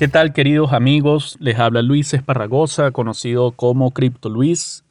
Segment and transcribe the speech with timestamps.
[0.00, 1.36] ¿Qué tal queridos amigos?
[1.40, 4.82] Les habla Luis Esparragosa, conocido como Crypto Luis,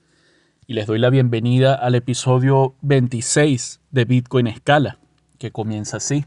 [0.68, 5.00] y les doy la bienvenida al episodio 26 de Bitcoin Escala,
[5.40, 6.26] que comienza así.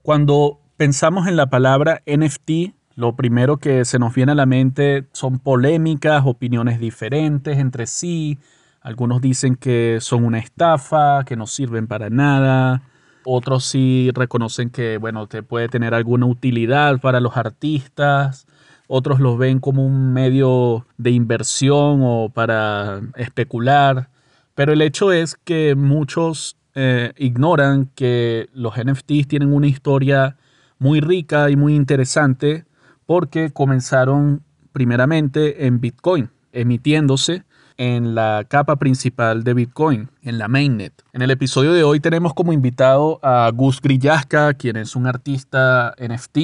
[0.00, 5.06] Cuando pensamos en la palabra NFT, lo primero que se nos viene a la mente
[5.12, 8.38] son polémicas, opiniones diferentes entre sí.
[8.80, 12.84] Algunos dicen que son una estafa, que no sirven para nada.
[13.24, 18.46] Otros sí reconocen que, bueno, te puede tener alguna utilidad para los artistas.
[18.86, 24.10] Otros los ven como un medio de inversión o para especular.
[24.54, 30.36] Pero el hecho es que muchos eh, ignoran que los NFTs tienen una historia
[30.78, 32.64] muy rica y muy interesante
[33.06, 37.44] porque comenzaron primeramente en Bitcoin, emitiéndose
[37.76, 40.92] en la capa principal de Bitcoin, en la mainnet.
[41.12, 45.94] En el episodio de hoy tenemos como invitado a Gus Grillaska, quien es un artista
[45.98, 46.38] NFT,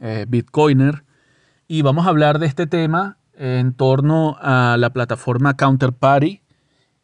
[0.00, 1.04] eh, Bitcoiner,
[1.68, 6.42] y vamos a hablar de este tema en torno a la plataforma Counterparty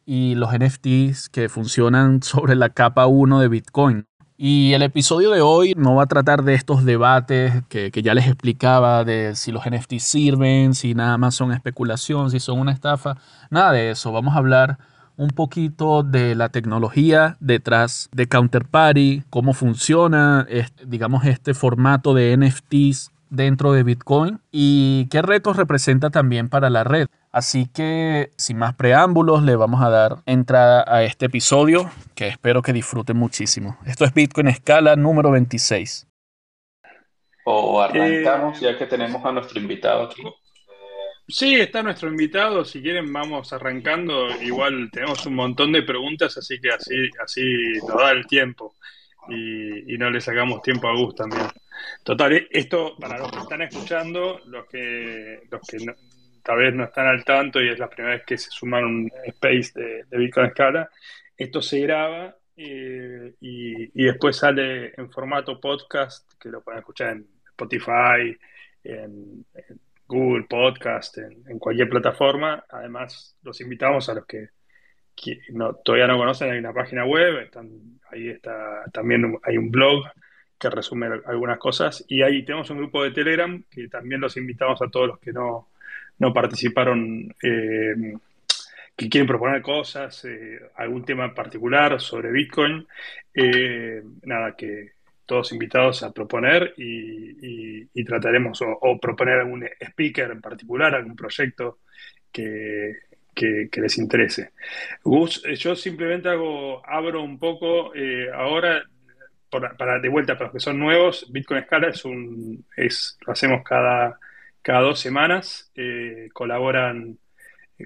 [0.04, 4.06] y los NFTs que funcionan sobre la capa 1 de Bitcoin.
[4.36, 8.26] Y el episodio de hoy no va a tratar de estos debates que, ya les
[8.26, 13.16] explicaba, de si los NFT sirven, si nada más son especulación, si son una estafa,
[13.50, 14.10] nada de eso.
[14.10, 14.78] Vamos a hablar
[15.16, 20.46] un poquito de la tecnología detrás de Counterparty, cómo funciona,
[20.86, 26.84] digamos, este formato de NFTs dentro de Bitcoin y qué retos representa también para la
[26.84, 27.08] red.
[27.32, 32.60] Así que, sin más preámbulos, le vamos a dar entrada a este episodio que espero
[32.60, 33.78] que disfruten muchísimo.
[33.86, 36.06] Esto es Bitcoin Escala número 26.
[37.44, 40.22] O arrancamos ya que tenemos a nuestro invitado aquí.
[41.26, 42.64] Sí, está nuestro invitado.
[42.66, 44.28] Si quieren, vamos arrancando.
[44.42, 46.94] Igual tenemos un montón de preguntas, así que así,
[47.24, 47.42] así
[47.88, 48.74] nos da el tiempo.
[49.30, 51.46] Y, y no le sacamos tiempo a Gus también.
[52.04, 55.78] Total, esto para los que están escuchando, los que, los que
[56.42, 59.12] tal vez no están al tanto y es la primera vez que se suman un
[59.26, 60.90] space de, de Bitcoin Scala,
[61.36, 67.26] esto se graba eh, y, después sale en formato podcast, que lo pueden escuchar en
[67.46, 68.36] Spotify,
[68.84, 69.46] en,
[70.06, 72.64] Google Podcast, en, cualquier plataforma.
[72.68, 74.48] Además, los invitamos a los que,
[75.84, 77.70] todavía no conocen, hay una página web, están,
[78.10, 80.04] ahí está también hay un blog
[80.62, 84.80] que resume algunas cosas y ahí tenemos un grupo de Telegram que también los invitamos
[84.80, 85.70] a todos los que no,
[86.20, 88.14] no participaron, eh,
[88.94, 92.86] que quieren proponer cosas, eh, algún tema particular sobre Bitcoin,
[93.34, 94.92] eh, nada, que
[95.26, 101.78] todos invitados a proponer y, trataremos o, proponer algún speaker en particular, algún proyecto
[102.30, 102.98] que,
[103.34, 104.50] les interese.
[105.02, 107.92] Gus, yo simplemente abro un poco
[108.34, 108.84] ahora
[109.60, 113.62] para de vuelta para los que son nuevos, Bitcoin Scala es un, es, lo hacemos
[113.62, 114.18] cada
[114.62, 117.18] cada dos semanas eh, colaboran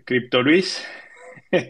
[0.04, 0.86] Crypto Luis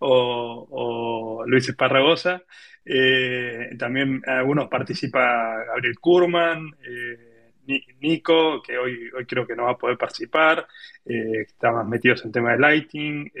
[0.00, 2.42] o, Luis Esparragosa.
[2.84, 7.52] Eh, también algunos participa Gabriel Kurman, eh,
[8.00, 10.68] Nico, que hoy, hoy creo que no va a poder participar,
[11.04, 13.32] está más metidos en tema de Lighting,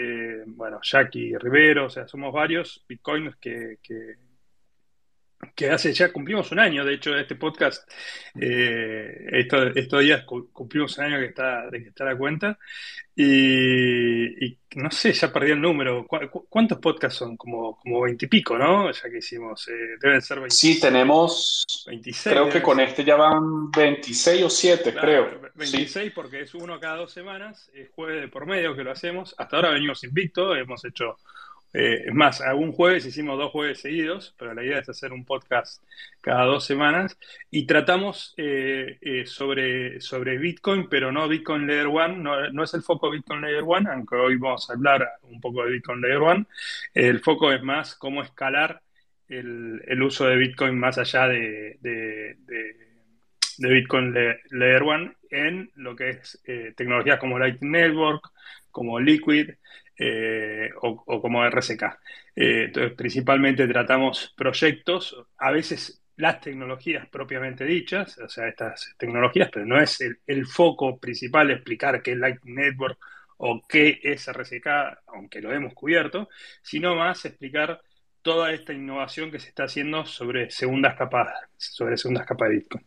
[0.48, 3.78] bueno, Jackie Rivero, o sea, somos varios bitcoins que
[5.70, 7.90] hace ya cumplimos un año, de hecho, de este podcast,
[8.40, 12.58] eh, estos, días cumplimos un año que está, de que está la cuenta,
[13.18, 16.06] y, no sé, ya perdí el número.
[16.06, 17.38] ¿Cuántos podcasts son?
[17.38, 18.92] Como, como 20 y pico, ¿no?
[18.92, 20.54] Ya que hicimos, eh, deben ser 20.
[20.54, 25.40] Sí, tenemos, 26, creo que con este ya van 26 o 7, creo.
[25.54, 29.34] 26 porque es uno cada dos semanas, es jueves de por medio que lo hacemos,
[29.38, 31.16] hasta ahora venimos invicto, hemos hecho
[31.78, 35.26] eh, es más, algún jueves hicimos dos jueves seguidos, pero la idea es hacer un
[35.26, 35.84] podcast
[36.22, 37.18] cada dos semanas
[37.50, 42.80] y tratamos eh, eh, sobre, sobre Bitcoin, pero no Bitcoin Layer 1, no, es el
[42.80, 46.46] foco Bitcoin Layer 1, aunque hoy vamos a hablar un poco de Bitcoin Layer 1.
[46.94, 48.80] El foco es más cómo escalar
[49.28, 52.38] el, uso de Bitcoin más allá de, de,
[53.58, 56.42] Bitcoin Layer 1 en lo que es
[56.74, 58.30] tecnologías como Lightning Network,
[58.70, 59.50] como Liquid,
[59.98, 61.82] eh, o, como RSK.
[62.34, 69.50] Eh, entonces, principalmente tratamos proyectos, a veces las tecnologías propiamente dichas, o sea, estas tecnologías,
[69.52, 72.98] pero no es el, foco principal explicar qué es Lightning Network
[73.38, 74.66] o qué es RSK,
[75.08, 76.28] aunque lo hemos cubierto,
[76.62, 77.80] sino más explicar
[78.26, 82.84] toda esta innovación que se está haciendo sobre segundas capas, sobre segundas capas de Bitcoin.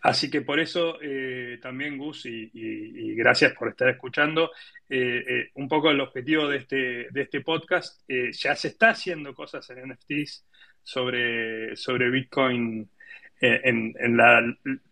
[0.00, 4.50] Así que por eso eh, también, Gus, y, gracias por estar escuchando,
[4.88, 9.34] eh, eh, un poco el objetivo de este, de este podcast, ya se está haciendo
[9.34, 10.46] cosas en NFTs
[10.82, 12.88] sobre, sobre Bitcoin
[13.42, 14.40] en, la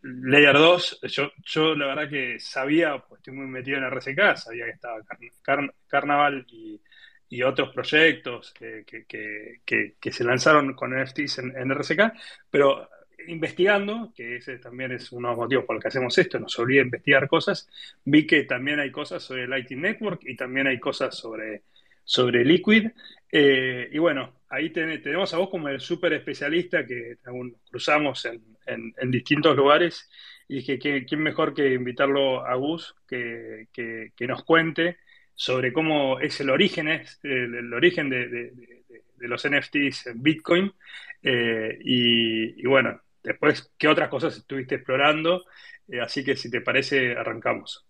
[0.03, 4.67] Layer 2, yo, yo la verdad que sabía, pues estoy muy metido en RSK, sabía
[4.67, 5.01] que estaba
[5.89, 6.79] Carnaval y,
[7.43, 12.13] otros proyectos que, que, se lanzaron con NFTs en, en,
[12.51, 12.89] pero
[13.29, 16.59] investigando, que ese también es uno de los motivos por los que hacemos esto, nos
[16.59, 17.69] obliga a investigar cosas,
[18.05, 21.63] vi que también hay cosas sobre Lightning Network y también hay cosas sobre,
[22.05, 22.89] sobre Liquid.
[23.31, 27.19] Eh, y bueno, ahí tenemos a vos como el súper especialista que
[27.71, 30.09] cruzamos en, distintos lugares
[30.49, 33.67] y dije, que ¿quién mejor que invitarlo a Gus que,
[34.21, 34.99] nos cuente
[35.37, 36.89] sobre cómo es el origen,
[37.23, 38.53] el, origen de,
[39.19, 40.73] los NFTs en Bitcoin?
[41.23, 45.45] Eh, y, bueno, después, ¿qué otras cosas estuviste explorando?
[45.87, 47.87] Eh, así que si te parece, arrancamos.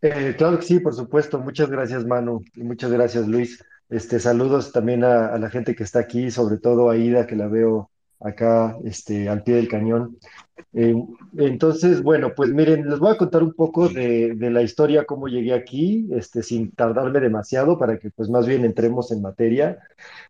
[0.00, 1.38] Eh, claro que sí, por supuesto.
[1.38, 3.64] Muchas gracias, Manu, y muchas gracias, Luis.
[3.90, 7.48] Este, saludos también a, la gente que está aquí, sobre todo a Ida, que la
[7.48, 10.18] veo acá este, al pie del cañón.
[10.72, 10.94] Eh,
[11.38, 15.52] entonces, bueno, pues miren, les voy a contar un poco de, la historia, cómo llegué
[15.52, 19.78] aquí, este, sin tardarme demasiado, para que pues más bien entremos en materia.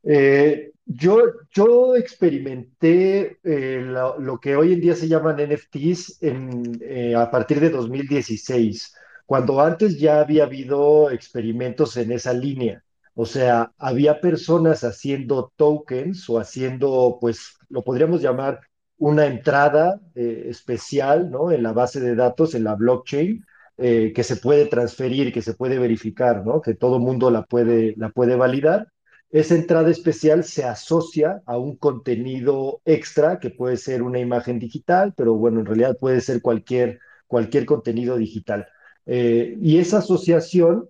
[0.03, 1.19] Eh, yo,
[1.51, 7.71] yo experimenté lo, lo, que hoy en día se llaman NFTs en, a partir de
[7.71, 8.95] 2016
[9.27, 12.84] cuando antes ya había habido experimentos en esa línea.
[13.15, 18.61] O sea, había personas haciendo tokens o haciendo, pues, lo podríamos llamar
[18.99, 21.53] una entrada eh, especial, ¿no?
[21.53, 23.45] En la base de datos, en la blockchain,
[23.77, 26.61] eh, que se puede transferir, que se puede verificar, ¿no?
[26.61, 28.89] Que todo mundo la puede, la puede validar.
[29.31, 35.13] Esa entrada especial se asocia a un contenido extra, que puede ser una imagen digital,
[35.17, 38.67] pero bueno, en realidad puede ser cualquier, cualquier contenido digital.
[39.07, 40.89] Eh, y esa asociación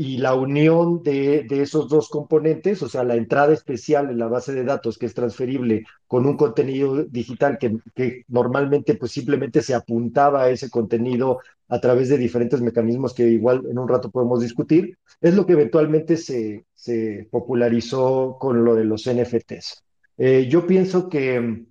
[0.00, 4.54] y la unión de, esos dos componentes, o sea, la entrada especial en la base
[4.54, 10.44] de datos que es transferible con un contenido digital que, normalmente pues simplemente se apuntaba
[10.44, 14.96] a ese contenido a través de diferentes mecanismos que igual en un rato podemos discutir,
[15.20, 19.82] es lo que eventualmente se, se popularizó con lo de los NFTs.
[20.16, 21.66] Eh, yo pienso que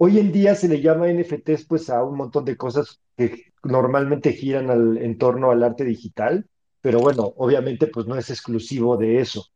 [0.00, 4.32] Hoy en día se le llama NFTs pues a un montón de cosas que normalmente
[4.32, 6.46] giran en torno al arte digital,
[6.80, 9.46] pero bueno, obviamente pues no es exclusivo de eso.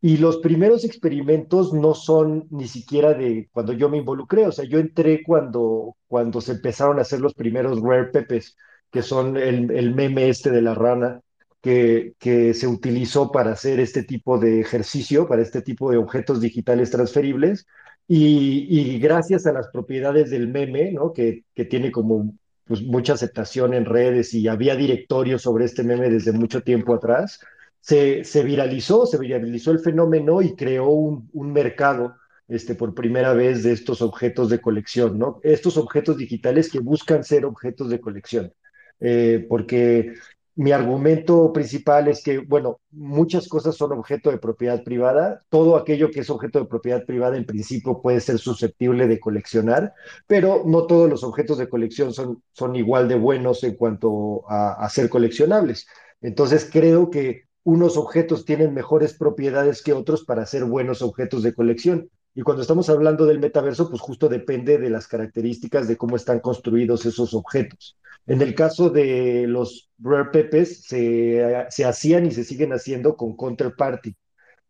[0.00, 4.64] Y los primeros experimentos no son ni siquiera de cuando yo me involucré, o sea,
[4.64, 8.56] yo entré cuando, cuando se empezaron a hacer los primeros Rare Pepes,
[8.90, 11.20] que son el, el meme este de la rana,
[11.60, 16.40] que, que, se utilizó para hacer este tipo de ejercicio, para este tipo de objetos
[16.40, 17.66] digitales transferibles,
[18.08, 21.12] y, gracias a las propiedades del meme, ¿no?
[21.12, 22.32] que, que tiene como
[22.66, 27.40] pues, mucha aceptación en redes y había directorios sobre este meme desde mucho tiempo atrás,
[27.80, 32.16] se, se viralizó, se viralizó el fenómeno y creó un, un mercado
[32.48, 35.40] este, por primera vez de estos objetos de colección, ¿no?
[35.42, 38.52] Estos objetos digitales que buscan ser objetos de colección.
[39.00, 40.14] Eh, porque
[40.56, 45.42] mi argumento principal es que, bueno, muchas cosas son objeto de propiedad privada.
[45.50, 49.92] Todo aquello que es objeto de propiedad privada en principio puede ser susceptible de coleccionar,
[50.26, 54.72] pero no todos los objetos de colección son, son igual de buenos en cuanto a,
[54.82, 55.86] a ser coleccionables.
[56.22, 61.54] Entonces creo que unos objetos tienen mejores propiedades que otros para ser buenos objetos de
[61.54, 62.10] colección.
[62.36, 66.40] Y cuando estamos hablando del metaverso, pues justo depende de las características de cómo están
[66.40, 67.96] construidos esos objetos.
[68.26, 73.34] En el caso de los Rare Pepes, se, se hacían y se siguen haciendo con
[73.38, 74.14] Counterparty,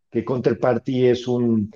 [0.09, 1.69] que Counterparty es un,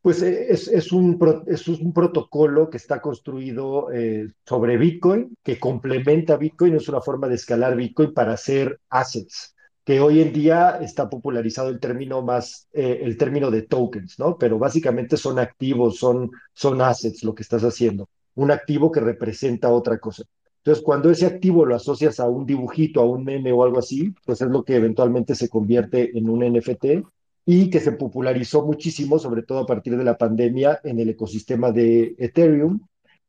[0.00, 1.18] pues es, es, un,
[1.48, 7.26] es un protocolo que está construido eh, sobre Bitcoin, que complementa Bitcoin, es una forma
[7.26, 9.55] de escalar Bitcoin para hacer assets,
[9.86, 14.36] que hoy en día está popularizado el término más, eh, el término de tokens, ¿no?
[14.36, 19.70] Pero básicamente son activos, son, son assets lo que estás haciendo, un activo que representa
[19.70, 20.24] otra cosa.
[20.56, 24.12] Entonces, cuando ese activo lo asocias a un dibujito, a un meme o algo así,
[24.24, 27.06] pues es lo que eventualmente se convierte en un NFT
[27.46, 31.70] y que se popularizó muchísimo, sobre todo a partir de la pandemia, en el ecosistema
[31.70, 32.80] de Ethereum,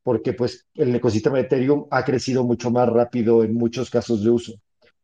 [0.02, 4.32] porque pues el ecosistema de Ethereum ha crecido mucho más rápido en muchos casos de
[4.32, 4.54] uso.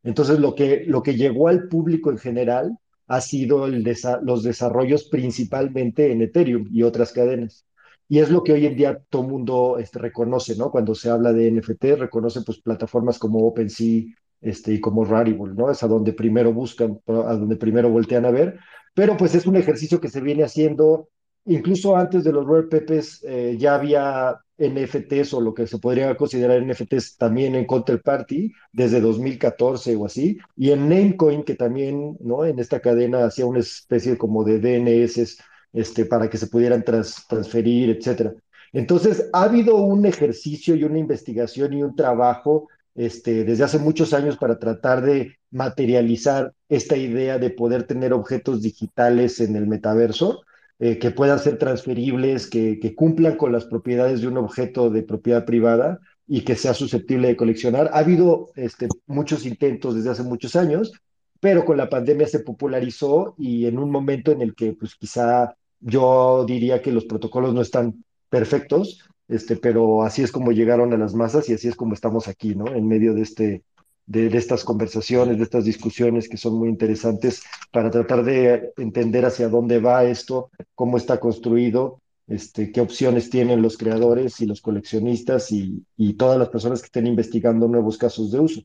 [0.04, 6.12] Entonces, lo que, lo que llegó al público en general ha sido los desarrollos principalmente
[6.12, 7.66] en Ethereum y otras cadenas.
[8.08, 10.72] Y es lo que hoy en día todo el mundo este, reconoce, ¿no?
[10.72, 14.04] Cuando se habla de NFT, reconoce pues plataformas como OpenSea
[14.42, 15.72] este, y como Rarible, ¿no?
[15.72, 18.60] Es a donde primero buscan, a donde primero voltean a ver.
[18.94, 21.10] Pero pues es un ejercicio que se viene haciendo,
[21.46, 26.16] incluso antes de los Rare Pepes eh, ya había NFTs o lo que se podría
[26.16, 32.46] considerar NFTs también en Counterparty desde 2014 o así, y en Namecoin que también, ¿no?
[32.46, 35.38] En esta cadena hacía una especie como de DNS
[35.74, 38.34] este, para que se pudieran transferir, etcétera.
[38.72, 44.14] Entonces, ha habido un ejercicio y una investigación y un trabajo este, desde hace muchos
[44.14, 50.42] años para tratar de materializar esta idea de poder tener objetos digitales en el metaverso
[50.80, 55.46] eh, que puedan ser transferibles, que, cumplan con las propiedades de un objeto de propiedad
[55.46, 57.89] privada y que sea susceptible de coleccionar.
[57.94, 60.92] Ha habido este, muchos intentos desde hace muchos años,
[61.39, 65.56] pero con la pandemia se popularizó y en un momento en el que pues quizá
[65.80, 70.98] yo diría que los protocolos no están perfectos, este, pero así es como llegaron a
[70.98, 72.68] las masas y así es como estamos aquí, ¿no?
[72.68, 73.63] En medio de este,
[74.06, 79.50] de, estas conversaciones, de estas discusiones que son muy interesantes para tratar de entender hacia
[79.50, 85.52] dónde va esto, cómo está construido, este, qué opciones tienen los creadores y los coleccionistas
[85.52, 88.62] y, y todas las personas que estén investigando nuevos casos de uso.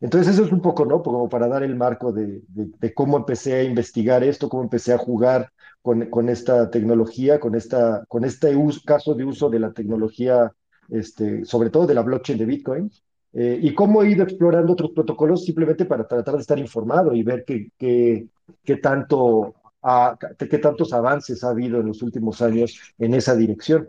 [0.00, 1.02] Entonces eso es un poco, ¿no?
[1.02, 4.98] Como para dar el marco de, de, cómo empecé a investigar esto, cómo empecé a
[4.98, 5.52] jugar
[5.82, 10.52] con, con esta tecnología, con, esta, con este caso de uso de la tecnología,
[10.88, 12.90] este, sobre todo de la blockchain de Bitcoin,
[13.32, 17.22] eh, y cómo he ido explorando otros protocolos simplemente para tratar de estar informado y
[17.22, 18.26] ver qué, qué,
[18.64, 19.54] qué tanto
[20.38, 23.88] qué tantos avances ha habido en los últimos años en esa dirección.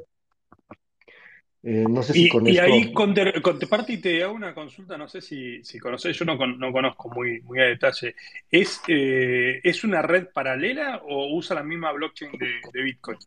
[1.64, 5.64] Eh, no sé si y, y ahí, Counterparty, te hago una consulta, no sé si,
[5.64, 8.16] si conoces, yo no, no conozco muy, muy a detalle.
[8.50, 13.18] ¿Es, eh, ¿Es una red paralela o usa la misma blockchain de, de Bitcoin?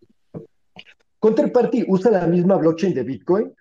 [1.21, 3.55] Counterparty usa la misma blockchain de Bitcoin,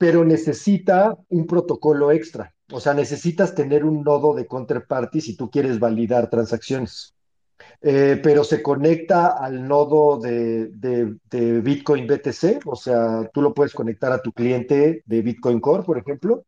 [0.00, 2.54] pero necesita un protocolo extra.
[2.72, 7.14] O sea, necesitas tener un nodo de counterparty si tú quieres validar transacciones.
[7.82, 13.74] Eh, pero se conecta al nodo de, de, Bitcoin BTC, o sea, tú lo puedes
[13.74, 16.46] conectar a tu cliente de Bitcoin Core, por ejemplo,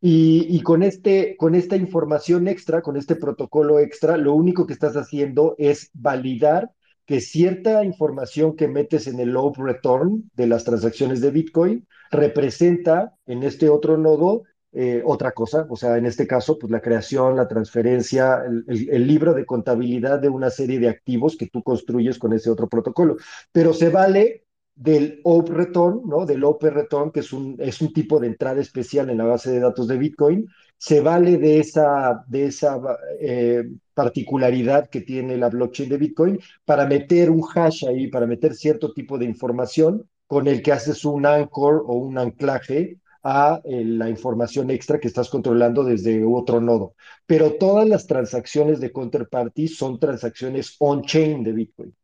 [0.00, 4.72] y, y, con, este, con esta información extra, con este protocolo extra, lo único que
[4.72, 6.70] estás haciendo es validar
[7.06, 13.14] que cierta información que metes en el low return de las transacciones de Bitcoin representa
[13.26, 14.42] en este otro nodo
[14.76, 19.32] eh, otra cosa, o sea, en este caso, pues la creación, la transferencia, el, libro
[19.32, 23.16] de contabilidad de una serie de activos que tú construyes con ese otro protocolo.
[23.52, 26.26] Pero se vale del OP Return, ¿no?
[26.26, 29.52] Del OP Return, que es un, es un tipo de entrada especial en la base
[29.52, 32.80] de datos de Bitcoin, se vale de esa, de esa
[33.20, 33.62] eh,
[33.94, 38.92] particularidad que tiene la blockchain de Bitcoin para meter un hash ahí, para meter cierto
[38.92, 44.10] tipo de información con el que haces un anchor o un anclaje a eh, la
[44.10, 46.94] información extra que estás controlando desde otro nodo.
[47.26, 51.94] Pero todas las transacciones de Counterparty son transacciones on-chain de Bitcoin.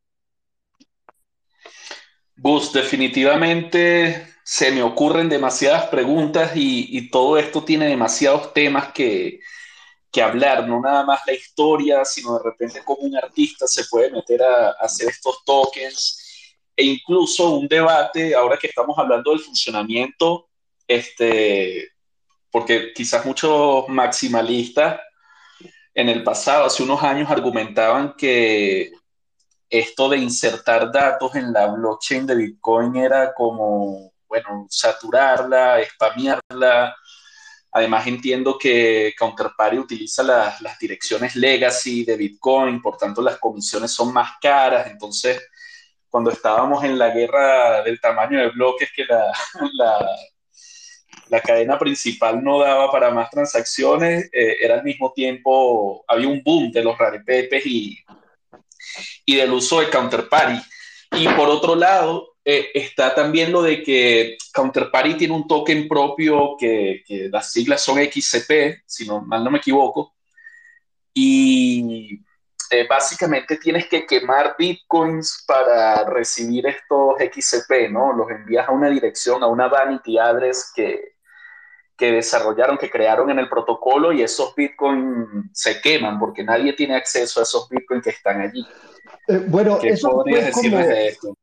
[2.37, 9.40] Gus, definitivamente se me ocurren demasiadas preguntas y, todo esto tiene demasiados temas que,
[10.11, 14.11] que, hablar, no nada más la historia, sino de repente cómo un artista se puede
[14.11, 20.50] meter a, hacer estos tokens e incluso un debate, ahora que estamos hablando del funcionamiento
[20.90, 21.93] este,
[22.50, 25.00] porque quizás muchos maximalistas
[25.95, 28.90] en el pasado, hace unos años, argumentaban que
[29.69, 36.97] esto de insertar datos en la blockchain de Bitcoin era como, bueno, saturarla, spamearla.
[37.73, 44.12] Además entiendo que Counterparty utiliza las, direcciones legacy de Bitcoin, por tanto las comisiones son
[44.12, 45.41] más caras, entonces
[46.09, 49.33] cuando estábamos en la guerra del tamaño de bloques que la,
[49.75, 50.09] la,
[51.29, 56.43] la cadena principal no daba para más transacciones, eh, era al mismo tiempo, había un
[56.43, 57.99] boom de los rarepepes y,
[59.25, 60.61] y del uso de Counterparty.
[61.12, 66.56] Y por otro lado, eh, está también lo de que Counterparty tiene un token propio
[66.59, 70.14] que, que, las siglas son XCP, si no, mal no me equivoco,
[71.12, 72.20] y
[72.70, 78.12] eh, básicamente tienes que quemar bitcoins para recibir estos XCP, ¿no?
[78.12, 81.16] Los envías a una dirección, a una vanity address que,
[81.97, 86.94] que desarrollaron, que crearon en el protocolo y esos bitcoins se queman porque nadie tiene
[86.94, 88.64] acceso a esos bitcoins que están allí.
[89.26, 91.35] Eh, bueno, eso podrías decirles de esto?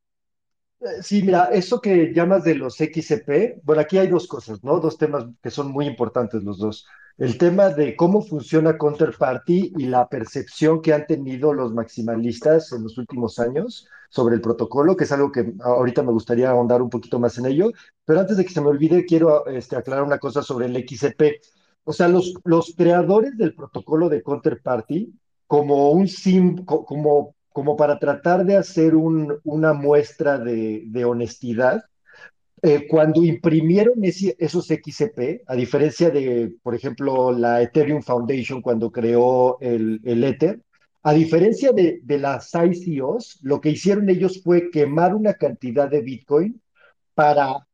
[0.80, 4.80] Eh, sí, mira, eso que llamas de los XCP, bueno, aquí hay dos cosas, ¿no?
[4.80, 6.86] Dos temas que son muy importantes los dos.
[7.18, 12.84] El tema de cómo funciona Counterparty y la percepción que han tenido los maximalistas en
[12.84, 16.92] los últimos años sobre el protocolo, que es algo que ahorita me gustaría ahondar un
[16.92, 17.72] poquito más en ello.
[18.06, 21.42] Pero antes de que se me olvide, quiero este, aclarar una cosa sobre el XCP.
[21.86, 25.12] O sea, los, los creadores del protocolo de Counterparty,
[25.48, 31.86] como un sim, como, como para tratar de hacer un, una muestra de, honestidad,
[32.62, 39.58] eh, cuando imprimieron esos XCP, a diferencia de, por ejemplo, la Ethereum Foundation cuando creó
[39.60, 40.62] el, Ether,
[41.02, 46.02] A diferencia de, de las ICOs, lo que hicieron ellos fue quemar una cantidad de
[46.02, 46.62] Bitcoin
[47.16, 47.68] para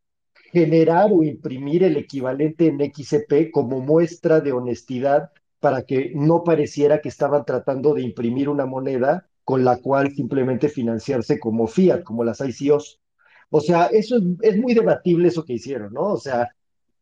[0.53, 7.01] generar o imprimir el equivalente en XCP como muestra de honestidad para que no pareciera
[7.01, 12.23] que estaban tratando de imprimir una moneda con la cual simplemente financiarse como fiat, como
[12.23, 13.00] las ICOs.
[13.50, 16.13] O sea, eso es, muy debatible eso que hicieron, ¿no?
[16.13, 16.50] O sea,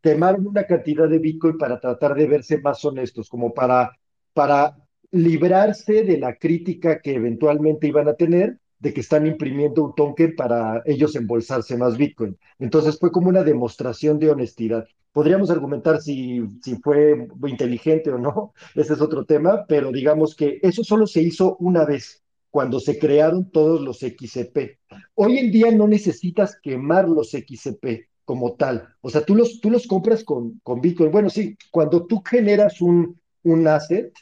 [0.02, 3.92] quemaron una cantidad de Bitcoin para tratar de verse más honestos, como para,
[4.34, 4.76] para
[5.12, 10.36] librarse de la crítica que eventualmente iban a tener de que están imprimiendo un token
[10.36, 12.38] para ellos embolsarse más Bitcoin.
[12.58, 14.86] Entonces fue como una demostración de honestidad.
[15.14, 20.60] Podríamos argumentar si, si fue inteligente o no, ese es otro tema, pero digamos que
[20.64, 24.78] eso solo se hizo una vez, cuando se crearon todos los XCP.
[25.16, 28.88] Hoy en día no necesitas quemar los XCP como tal.
[29.02, 31.12] O sea, tú los, tú los compras con, con Bitcoin.
[31.12, 34.14] Bueno, sí, cuando tú generas un, un asset,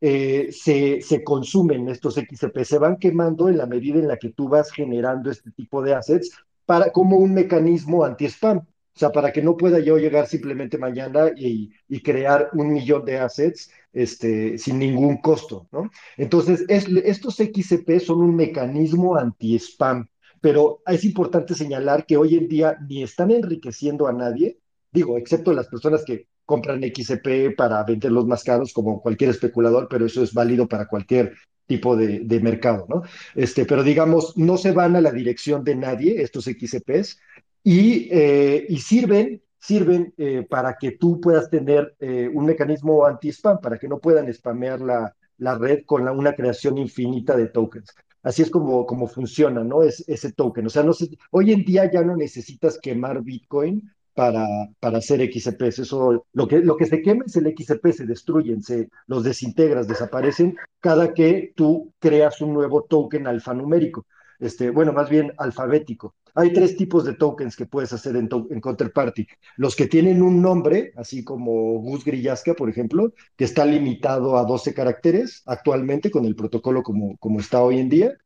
[0.00, 4.30] eh, se, se, consumen estos XCP, se van quemando en la medida en la que
[4.30, 6.30] tú vas generando este tipo de assets
[6.66, 8.62] para, como un mecanismo anti-spam.
[8.94, 13.04] O sea, para que no pueda yo llegar simplemente mañana y, y crear un millón
[13.04, 15.90] de assets este, sin ningún costo, ¿no?
[16.16, 20.08] Entonces, es, estos XCP son un mecanismo anti-spam,
[20.40, 24.58] pero es importante señalar que hoy en día ni están enriqueciendo a nadie,
[24.90, 30.04] digo, excepto las personas que compran XCP para venderlos más caros como cualquier especulador, pero
[30.06, 31.34] eso es válido para cualquier
[31.66, 33.02] tipo de, de, mercado, ¿no?
[33.34, 37.18] Este, pero digamos, no se van a la dirección de nadie estos XCPs
[37.62, 43.60] y, eh, y sirven, sirven eh, para que tú puedas tener eh, un mecanismo anti-spam,
[43.60, 47.94] para que no puedan spamear la, la red con una creación infinita de tokens.
[48.22, 49.82] Así es como, como funciona, ¿no?
[49.82, 50.66] Es, ese token.
[50.66, 54.46] O sea, no se, hoy en día ya no necesitas quemar Bitcoin para,
[54.78, 55.80] para hacer XCPs.
[55.80, 59.88] Eso, lo que, lo que se quema es el XCP, se destruyen, se los desintegras,
[59.88, 64.06] desaparecen cada que tú creas un nuevo token alfanumérico.
[64.38, 66.14] Este, bueno, más bien alfabético.
[66.34, 69.26] Hay tres tipos de tokens que puedes hacer en, en Counterparty.
[69.56, 74.44] Los que tienen un nombre, así como Gus Grillasca, por ejemplo, que está limitado a
[74.44, 78.16] 12 caracteres actualmente con el protocolo como, como está hoy en día.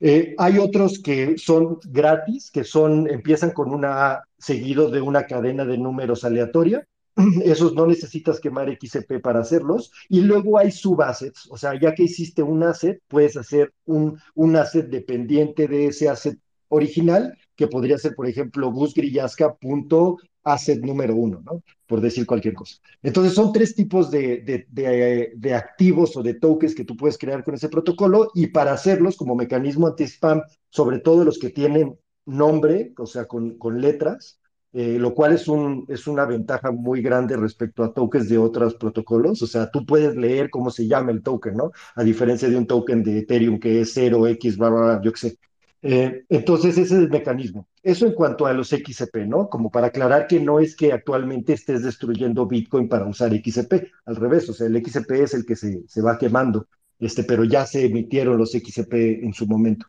[0.00, 5.26] Eh, hay otros que son gratis, que son, empiezan con una A seguido de una
[5.26, 6.84] cadena de números aleatoria.
[7.44, 9.92] Esos no necesitas quemar XCP para hacerlos.
[10.08, 14.56] Y luego hay subassets, o sea, ya que hiciste un asset, puedes hacer un, un
[14.56, 16.36] asset dependiente de ese asset
[16.68, 21.62] original, que podría ser, por ejemplo, busgrillasca.asset número uno, ¿no?
[21.86, 22.76] Por decir cualquier cosa.
[23.02, 27.44] Entonces, son tres tipos de, de, de, activos o de tokens que tú puedes crear
[27.44, 32.92] con ese protocolo y para hacerlos como mecanismo anti-spam, sobre todo los que tienen nombre,
[32.98, 34.40] o sea, con, con letras,
[34.72, 38.74] eh, lo cual es, un, es una ventaja muy grande respecto a tokens de otros
[38.74, 39.42] protocolos.
[39.42, 41.72] O sea, tú puedes leer cómo se llama el token, ¿no?
[41.94, 45.18] A diferencia de un token de Ethereum que es 0x, bla, bla, bla, yo qué
[45.18, 45.38] sé.
[45.82, 47.66] Eh, entonces, ese es el mecanismo.
[47.82, 49.48] Eso en cuanto a los XCP, ¿no?
[49.48, 54.16] Como para aclarar que no es que actualmente estés destruyendo Bitcoin para usar XCP, al
[54.16, 56.68] revés, o sea, el XCP es el que se, se va quemando,
[57.00, 59.86] este, pero ya se emitieron los XCP en su momento.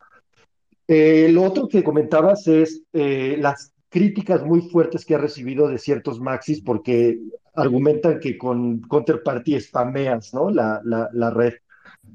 [0.87, 5.77] Eh, lo otro que comentabas es eh, las críticas muy fuertes que ha recibido de
[5.77, 7.19] ciertos maxis porque
[7.53, 10.49] argumentan que con Counterparty spameas, ¿no?
[10.49, 11.53] La, la, la red.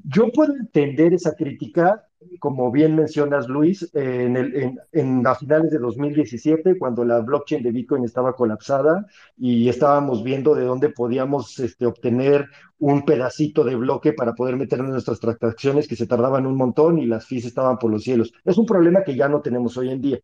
[0.03, 2.08] Yo puedo entender esa crítica
[2.39, 4.77] como bien mencionas, Luis, en, el,
[5.25, 9.05] a finales de 2017, cuando la blockchain de Bitcoin estaba colapsada
[9.37, 14.79] y estábamos viendo de dónde podíamos este, obtener un pedacito de bloque para poder meter
[14.79, 18.33] en nuestras transacciones que se tardaban un montón y las fees estaban por los cielos.
[18.43, 20.19] Es un problema que ya no tenemos hoy en día.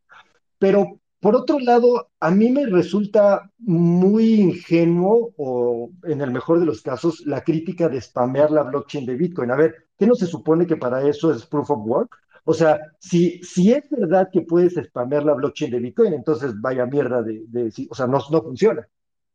[0.57, 6.67] Pero por otro lado, a mí me resulta muy ingenuo o, en el mejor de
[6.67, 9.49] los casos, la crítica de spamear la blockchain de Bitcoin.
[9.49, 12.15] A ver, ¿qué no se supone que para eso es proof of work?
[12.45, 16.85] O sea, si, si es verdad que puedes spamear la blockchain de Bitcoin, entonces vaya
[16.85, 18.87] mierda de, de o sea, no, no funciona.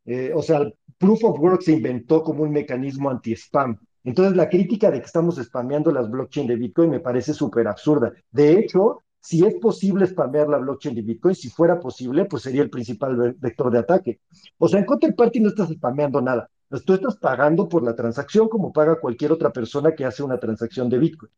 [0.05, 0.62] Eh, o sea,
[0.99, 3.79] proof of work se inventó como un mecanismo anti-spam.
[4.05, 8.12] Entonces, la crítica de que estamos spameando las blockchain de Bitcoin me parece súper absurda.
[8.31, 12.62] De hecho, si es posible spamear la blockchain de Bitcoin, si fuera posible, pues sería
[12.62, 14.20] el principal vector de ataque.
[14.59, 16.49] O sea, en Counterparty no estás spameando nada.
[16.71, 20.39] Pues tú estás pagando por la transacción como paga cualquier otra persona que hace una
[20.39, 21.33] transacción de Bitcoin.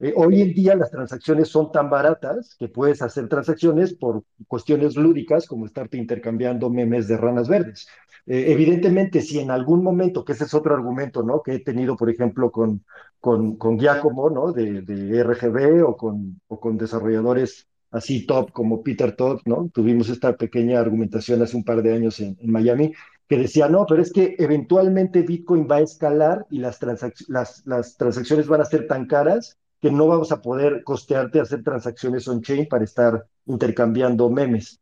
[0.00, 4.96] Eh, hoy en día las transacciones son tan baratas que puedes hacer transacciones por cuestiones
[4.96, 7.86] lúdicas como estarte intercambiando memes de ranas verdes.
[8.26, 11.42] Eh, evidentemente, si en algún momento, que ese es otro argumento, ¿no?
[11.42, 12.82] Que he tenido, por ejemplo, con,
[13.20, 14.52] con, con Giacomo, ¿no?
[14.52, 19.68] De, de RGB o con, o con desarrolladores así top como Peter Todd, ¿no?
[19.74, 22.94] Tuvimos esta pequeña argumentación hace un par de años en Miami,
[23.30, 28.60] que decía, no, pero es que eventualmente Bitcoin va a escalar y las, transacciones van
[28.60, 33.24] a ser tan caras que no vamos a poder costearte hacer transacciones on-chain para estar
[33.46, 34.80] intercambiando memes.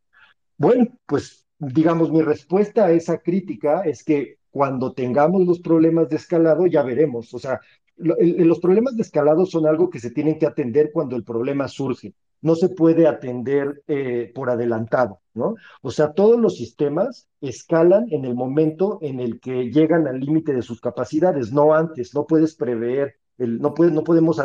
[0.57, 6.15] Bueno, pues digamos, mi respuesta a esa crítica es que cuando tengamos los problemas de
[6.15, 7.31] escalado ya veremos.
[7.35, 7.61] O sea,
[7.97, 12.15] los problemas de escalado son algo que se tienen que atender cuando el problema surge.
[12.41, 15.55] No se puede atender eh, por adelantado, ¿no?
[15.81, 20.53] O sea, todos los sistemas escalan en el momento en el que llegan al límite
[20.53, 22.13] de sus capacidades, no antes.
[22.15, 24.39] No puedes prever, no podemos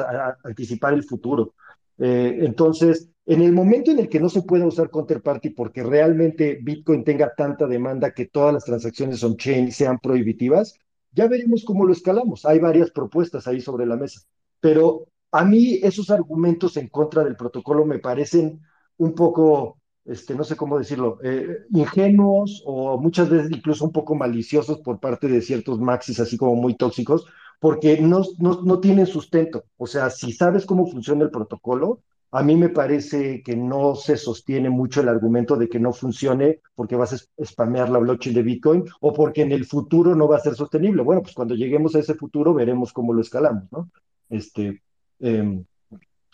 [0.45, 1.55] anticipar el futuro.
[1.99, 6.59] Eh, entonces, en el momento en el que no se pueda usar Counterparty porque realmente
[6.63, 10.75] Bitcoin tenga tanta demanda que todas las transacciones on-chain sean prohibitivas,
[11.13, 12.45] ya veremos cómo lo escalamos.
[12.45, 14.21] Hay varias propuestas ahí sobre la mesa.
[14.61, 18.63] Pero a mí esos argumentos en contra del protocolo me parecen
[18.99, 24.15] un poco, este, no sé cómo decirlo, eh, ingenuos o muchas veces incluso un poco
[24.15, 27.27] maliciosos por parte de ciertos maxis así como muy tóxicos,
[27.59, 29.65] porque no, no, no tienen sustento.
[29.77, 34.17] O sea, si sabes cómo funciona el protocolo, a mí me parece que no se
[34.17, 38.43] sostiene mucho el argumento de que no funcione porque vas a spamear la blockchain de
[38.45, 41.03] Bitcoin o porque en el futuro no va a ser sostenible.
[41.03, 43.91] Bueno, pues cuando lleguemos a ese futuro veremos cómo lo escalamos, ¿no?
[44.29, 44.81] Este,
[45.21, 45.65] em,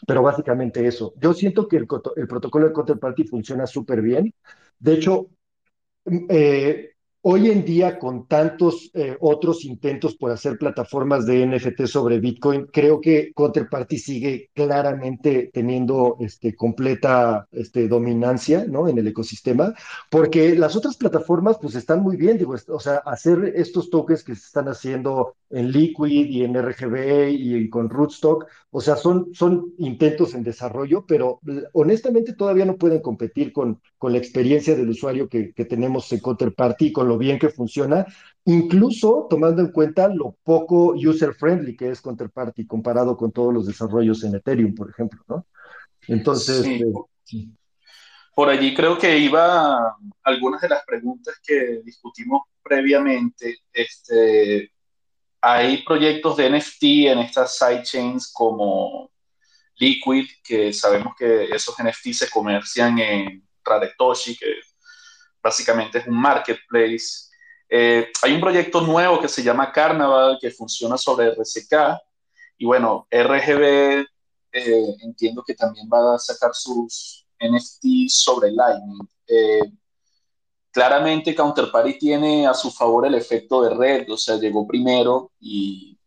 [0.06, 1.12] pero básicamente eso.
[1.16, 4.34] Yo siento que el, protocolo de Counterparty funciona súper bien.
[4.78, 5.28] De hecho,
[6.28, 6.89] eh,
[7.22, 12.68] Hoy en día, con tantos eh, otros intentos por hacer plataformas de NFT sobre Bitcoin,
[12.72, 19.74] creo que Counterparty sigue claramente teniendo este, completa este, dominancia en el ecosistema,
[20.08, 24.34] porque las otras plataformas pues están muy bien, digo, o sea, hacer estos tokens que
[24.34, 29.30] se están haciendo en Liquid y en RGB y, con Rootstock, o sea, son,
[29.76, 31.40] intentos en desarrollo, pero
[31.72, 36.92] honestamente todavía no pueden competir con, la experiencia del usuario que, que tenemos en Counterparty
[36.92, 38.06] con lo bien que funciona,
[38.44, 44.22] incluso tomando en cuenta lo poco user-friendly que es Counterparty comparado con todos los desarrollos
[44.22, 45.46] en Ethereum, por ejemplo, ¿no?
[46.06, 46.64] Entonces...
[46.66, 46.84] Eh,
[48.32, 53.58] por allí creo que iba algunas de las preguntas que discutimos previamente.
[53.72, 54.72] Este,
[55.40, 59.10] hay proyectos de NFT en estas sidechains como
[59.74, 64.46] Liquid, que sabemos que esos NFT se comercian en Radetoshi, que
[65.42, 67.30] básicamente es un marketplace.
[67.68, 71.98] Eh, hay un proyecto nuevo que se llama Carnaval, que funciona sobre RCK.
[72.58, 74.06] Y bueno, RGB
[74.52, 79.08] eh, entiendo que también va a sacar sus NFT sobre Lightning.
[79.26, 79.72] Eh,
[80.70, 85.98] claramente Counterparty tiene a su favor el efecto de red, o sea, llegó primero y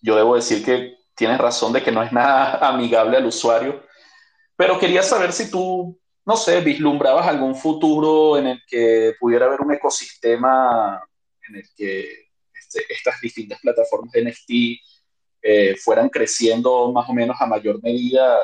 [0.00, 3.82] yo debo decir que tienes razón de que no es nada amigable al usuario,
[4.56, 9.60] pero quería saber si tú no sé, vislumbrabas algún futuro en el que pudiera haber
[9.60, 11.02] un ecosistema
[11.48, 14.50] en el que este, estas distintas plataformas de NFT
[15.42, 18.38] eh, fueran creciendo más o menos a mayor medida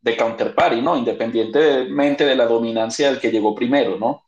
[0.00, 0.96] de counterparty, ¿no?
[0.96, 4.24] Independientemente de la dominancia del que llegó primero, ¿no?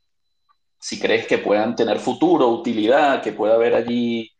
[0.79, 4.31] Si crees que puedan tener futuro, utilidad, que pueda haber allí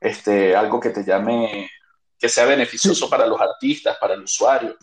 [0.00, 1.70] este, algo que te llame,
[2.18, 4.76] que sea beneficioso para los artistas, para el usuario.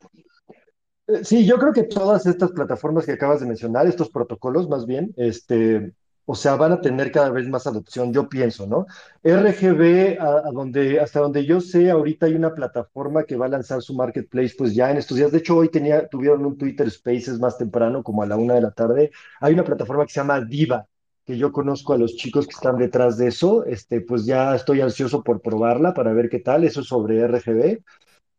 [1.24, 5.14] Sí, yo creo que todas estas plataformas que acabas de mencionar, estos protocolos más bien,
[5.18, 5.94] este,
[6.26, 8.86] o sea, van a tener cada vez más adopción, yo pienso, ¿no?
[9.24, 13.82] RGB, a, donde, hasta donde yo sé, ahorita hay una plataforma que va a lanzar
[13.82, 15.32] su marketplace, pues ya en estos días.
[15.32, 18.62] De hecho, hoy tenía, tuvieron un Twitter Spaces más temprano, como a la una de
[18.62, 19.12] la tarde.
[19.42, 20.88] Hay una plataforma que se llama Diva,
[21.26, 23.66] que yo conozco a los chicos que están detrás de eso.
[23.66, 26.64] Este, pues ya estoy ansioso por probarla para ver qué tal.
[26.64, 27.82] Eso es sobre RGB.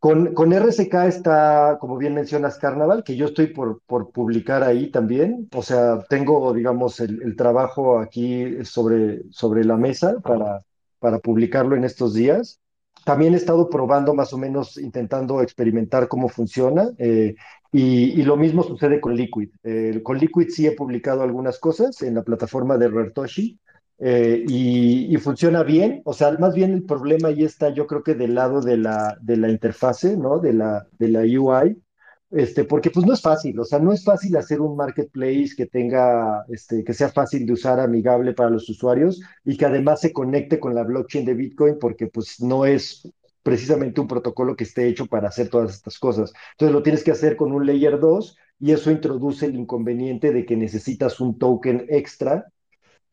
[0.04, 4.90] Con, con, RCK está, como bien mencionas, Carnaval, que yo estoy por, por publicar ahí
[4.90, 5.48] también.
[5.54, 10.62] O sea, tengo, digamos, el, trabajo aquí sobre, sobre la mesa para,
[10.98, 12.60] para publicarlo en estos días.
[13.06, 16.90] También he estado probando más o menos, intentando experimentar cómo funciona.
[16.98, 17.34] Eh,
[17.72, 19.52] y, lo mismo sucede con Liquid.
[19.62, 23.58] Eh, con Liquid sí he publicado algunas cosas en la plataforma de Rertoshi.
[24.06, 28.14] Eh, y, funciona bien, o sea, más bien el problema ahí está, yo creo que
[28.14, 30.38] del lado de la, de la interfase, ¿no?
[30.40, 31.82] De la, de la UI,
[32.30, 35.64] este, porque pues no es fácil, o sea, no es fácil hacer un marketplace que
[35.66, 40.12] tenga, este, que sea fácil de usar, amigable para los usuarios y que además se
[40.12, 43.10] conecte con la blockchain de Bitcoin, porque pues no es
[43.42, 46.34] precisamente un protocolo que esté hecho para hacer todas estas cosas.
[46.52, 50.44] Entonces lo tienes que hacer con un layer 2 y eso introduce el inconveniente de
[50.44, 52.48] que necesitas un token extra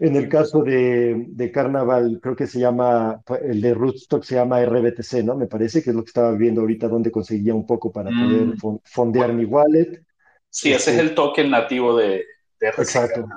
[0.01, 4.65] en el caso de, de, Carnaval, creo que se llama, el de Rootstock se llama
[4.65, 5.35] RBTC, ¿no?
[5.35, 8.47] Me parece que es lo que estaba viendo ahorita, donde conseguía un poco para poder
[8.47, 8.79] mm.
[8.83, 10.03] fondear mi wallet.
[10.49, 12.25] Sí, ese es este el token nativo de,
[12.59, 13.27] de Exacto.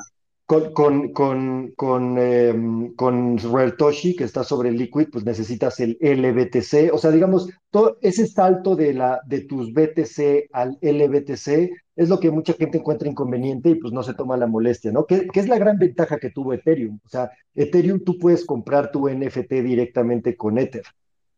[0.46, 0.72] Con,
[1.12, 3.74] con, con, em, Rare
[4.16, 6.92] que está sobre Liquid, pues necesitas el LBTC.
[6.92, 12.20] O sea, digamos, todo ese salto de, la, de tus BTC al LBTC es lo
[12.20, 15.06] que mucha gente encuentra inconveniente y pues no se toma la molestia, ¿no?
[15.06, 16.98] Que, que es la gran ventaja que tuvo Ethereum.
[17.04, 20.84] O sea, Ethereum tú puedes comprar tu NFT directamente con Ether.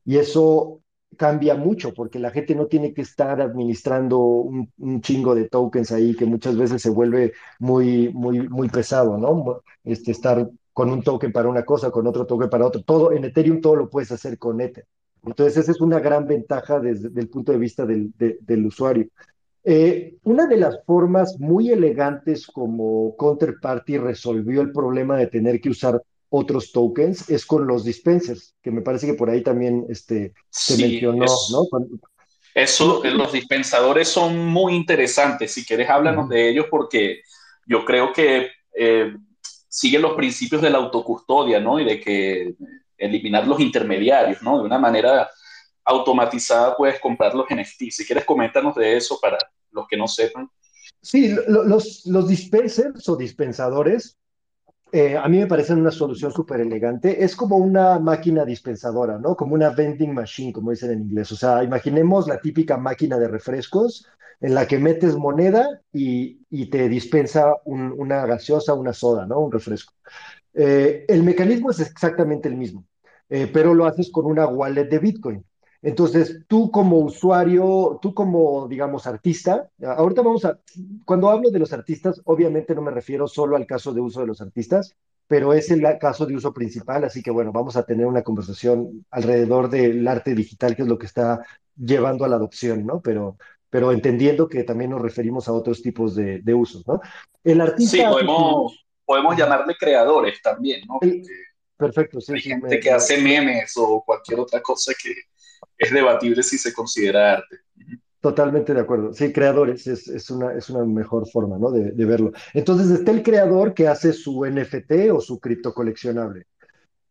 [0.05, 0.81] Y eso
[1.17, 5.93] cambia mucho porque la gente no tiene que estar administrando un, un, chingo de tokens
[5.93, 9.63] ahí que muchas veces se vuelve muy, muy, muy pesado, ¿no?
[9.85, 12.83] Este, estar con un token para una cosa, con otro token para otro.
[12.83, 14.87] Todo en Ethereum todo lo puedes hacer con Ether.
[15.25, 19.09] Entonces esa es una gran ventaja desde, el punto de vista del, de, del usuario.
[19.65, 25.71] Eh, una de las formas muy elegantes como Counterparty resolvió el problema de tener que
[25.71, 26.01] usar
[26.37, 30.77] otros tokens es con los dispensers, que me parece que por ahí también este, se
[30.77, 31.67] Sí, mencionó, es, ¿no?
[31.71, 31.99] Cuando-
[32.55, 35.53] eso, eh, los dispensadores son muy interesantes.
[35.53, 37.21] Si quieres, háblanos Ujú, de ellos porque
[37.67, 39.15] yo creo que eh,
[39.69, 41.79] siguen los principios de la autocustodia, ¿no?
[41.81, 42.55] Y de que
[42.97, 44.59] eliminar los intermediarios, ¿no?
[44.59, 45.29] De una manera
[45.85, 47.91] automatizada puedes comprar los NFT.
[47.91, 49.39] Si quieres, coméntanos de eso para
[49.71, 50.51] los que no sepan.
[51.03, 54.19] Sí, lo- los, los dispensers o dispensadores
[54.93, 57.23] Eh, a mí me parece una solución súper elegante.
[57.25, 59.37] Es como una máquina dispensadora, ¿no?
[59.37, 61.33] Como una vending machine, como dicen en inglés.
[61.33, 64.07] O sea, imaginemos la típica máquina de refrescos
[64.41, 66.37] en la que metes moneda y,
[66.71, 69.41] te dispensa un- una gaseosa, una soda, ¿no?
[69.41, 69.93] Un refresco.
[70.55, 72.85] Eh, el mecanismo es exactamente el mismo,
[73.29, 75.45] eh, pero lo haces con una wallet de Bitcoin.
[75.87, 80.59] Entonces, tú como usuario, tú como, digamos, artista, ahorita vamos a,
[81.05, 84.27] cuando hablo de los artistas, obviamente no me refiero solo al caso de uso de
[84.27, 84.97] los artistas,
[85.29, 89.07] pero es el caso de uso principal, así que bueno, vamos a tener una conversación
[89.13, 91.45] alrededor del arte digital, que es lo que está
[91.77, 93.01] llevando a la adopción, ¿no?
[93.01, 93.37] Pero,
[93.71, 97.01] pero entendiendo que también nos referimos a otros tipos de, de usos, ¿no?
[97.45, 98.27] El Sí, artista su...
[98.27, 101.01] podemos, podemos llamarle creadores también, ¿no?
[101.01, 101.23] El-
[101.79, 105.13] Perfecto, sí, hay sí, gente me, que hace memes o cualquier otra cosa que
[105.79, 107.57] es debatible si se considera arte.
[108.21, 109.13] totalmente de acuerdo.
[109.13, 111.71] Sí, creadores es, una, es una mejor forma, ¿no?
[111.71, 112.33] de, verlo.
[112.55, 116.47] Entonces está el creador que hace su NFT o su cripto coleccionable.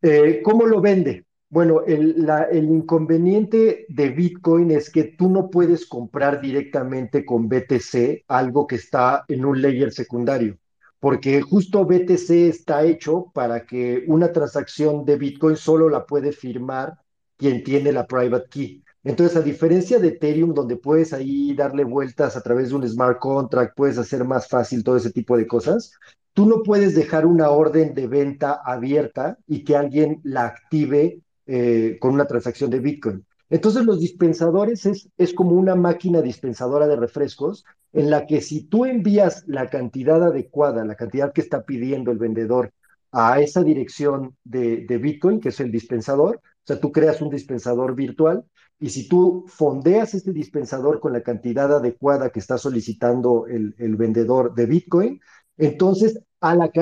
[0.02, 1.26] Eh, ¿cómo lo vende?
[1.50, 8.26] Bueno, el, el inconveniente de Bitcoin es que tú no puedes comprar directamente con BTC
[8.28, 10.58] algo que está en un layer secundario,
[11.00, 16.98] porque justo BTC está hecho para que una transacción de Bitcoin solo la puede firmar
[17.38, 18.84] quien tiene la private key.
[19.04, 23.20] Entonces, a diferencia de Ethereum, donde puedes ahí darle vueltas a través de un smart
[23.20, 25.92] contract, puedes hacer más fácil todo ese tipo de cosas,
[26.36, 31.98] Tú no puedes dejar una orden de venta abierta y que alguien la active eh,
[32.02, 33.26] con una transacción de Bitcoin.
[33.50, 38.66] Entonces los dispensadores es, es como una máquina dispensadora de refrescos en la que si
[38.66, 42.74] tú envías la cantidad adecuada, la cantidad que está pidiendo el vendedor
[43.14, 47.30] a esa dirección de, de Bitcoin, que es el dispensador, o sea, tú creas un
[47.30, 48.44] dispensador virtual
[48.80, 53.96] y si tú fondeas este dispensador con la cantidad adecuada que está solicitando el, el
[53.96, 55.22] vendedor de Bitcoin,
[55.58, 56.20] entonces,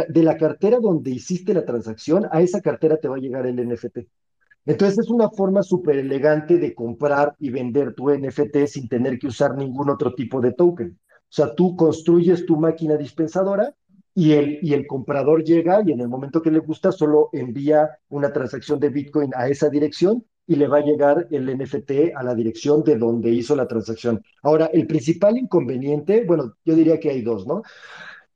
[0.10, 3.60] de la cartera donde hiciste la transacción, a esa cartera te va a llegar el
[3.60, 4.00] NFT.
[4.66, 9.28] Entonces, es una forma súper elegante de comprar y vender tu NFT sin tener que
[9.28, 10.98] usar ningún otro tipo de token.
[11.08, 13.76] O sea, tú construyes tu máquina dispensadora
[14.16, 17.90] y el, y el comprador llega y en el momento que le gusta solo envía
[18.10, 22.24] una transacción de Bitcoin a esa dirección y le va a llegar el NFT a
[22.24, 24.22] la dirección de donde hizo la transacción.
[24.44, 27.64] Ahora, el principal inconveniente, bueno, yo diría que hay dos, ¿no?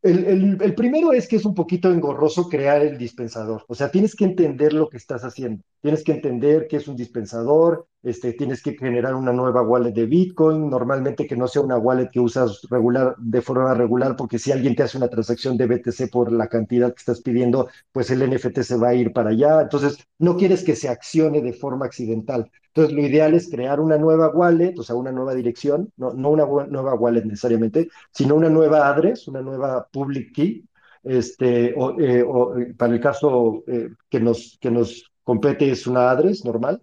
[0.01, 3.65] El, el, el, primero es que es un poquito engorroso crear el dispensador.
[3.67, 5.63] O sea, tienes que entender lo que estás haciendo.
[5.87, 10.05] Tienes que entender qué es un dispensador, este, tienes que generar una nueva wallet de
[10.05, 14.51] Bitcoin, normalmente que no sea una wallet que usas regular, de forma regular, porque si
[14.51, 18.21] alguien te hace una transacción de BTC por la cantidad que estás pidiendo, pues el
[18.29, 19.61] NFT se va a ir para allá.
[19.61, 22.51] Entonces, no quieres que se accione de forma accidental.
[22.65, 26.45] Entonces, lo ideal es crear una nueva wallet, o sea, una nueva dirección, no, una
[26.67, 30.65] nueva wallet necesariamente, sino una nueva address, una nueva public key,
[31.01, 36.09] este, o, eh, o para el caso eh, que, nos, que nos compete es una
[36.09, 36.81] address normal.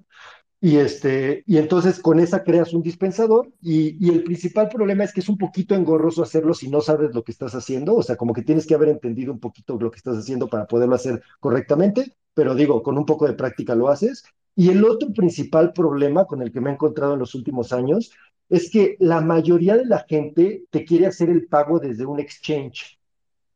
[0.61, 5.13] Y, este, y entonces con esa creas un dispensador y, y, el principal problema es
[5.13, 8.17] que es un poquito engorroso hacerlo si no sabes lo que estás haciendo, o sea,
[8.17, 11.23] como que tienes que haber entendido un poquito lo que estás haciendo para poderlo hacer
[11.41, 14.25] correctamente, pero digo, con un poco de práctica lo haces.
[14.57, 18.13] Y el otro principal problema con el que me he encontrado en los últimos años
[18.49, 22.99] es que la mayoría de la gente te quiere hacer el pago desde un exchange.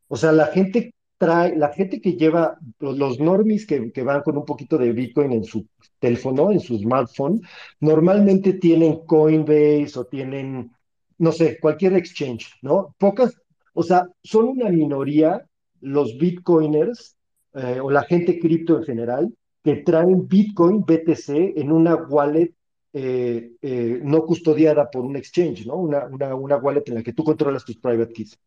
[0.08, 4.36] O sea, la gente trae, la gente que lleva, los, normies que, que, van con
[4.38, 5.66] un poquito de Bitcoin en su
[5.98, 7.40] teléfono, en su smartphone,
[7.80, 10.70] normalmente tienen Coinbase o tienen,
[11.18, 12.94] no sé, cualquier exchange, ¿no?
[12.98, 13.34] Pocas,
[13.74, 15.44] o sea, son una minoría
[15.80, 17.16] los bitcoiners
[17.54, 22.54] eh, o la gente cripto en general que traen Bitcoin, BTC, en una wallet
[22.92, 25.76] eh, eh, no custodiada por un exchange, ¿no?
[25.76, 28.38] Una, una, una wallet en la que tú controlas tus private keys.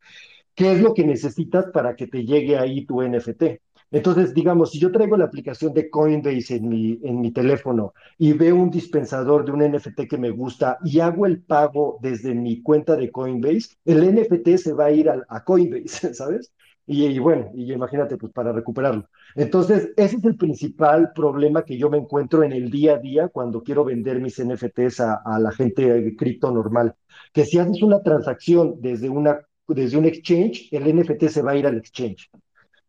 [0.56, 3.44] ¿Qué es lo que necesitas para que te llegue ahí tu NFT?
[3.92, 8.32] Entonces, digamos, si yo traigo la aplicación de Coinbase en mi, en mi teléfono y
[8.34, 12.62] veo un dispensador de un NFT que me gusta y hago el pago desde mi
[12.62, 16.54] cuenta de Coinbase, el NFT se va a ir a, Coinbase, ¿sabes?
[16.88, 19.08] Y, y, bueno, y imagínate, pues para recuperarlo.
[19.36, 23.28] Entonces, ese es el principal problema que yo me encuentro en el día a día
[23.28, 26.96] cuando quiero vender mis NFTs a, a la gente cripto normal.
[27.34, 29.40] Que si haces una transacción desde, una,
[29.74, 32.30] desde un exchange, el NFT se va a ir al exchange.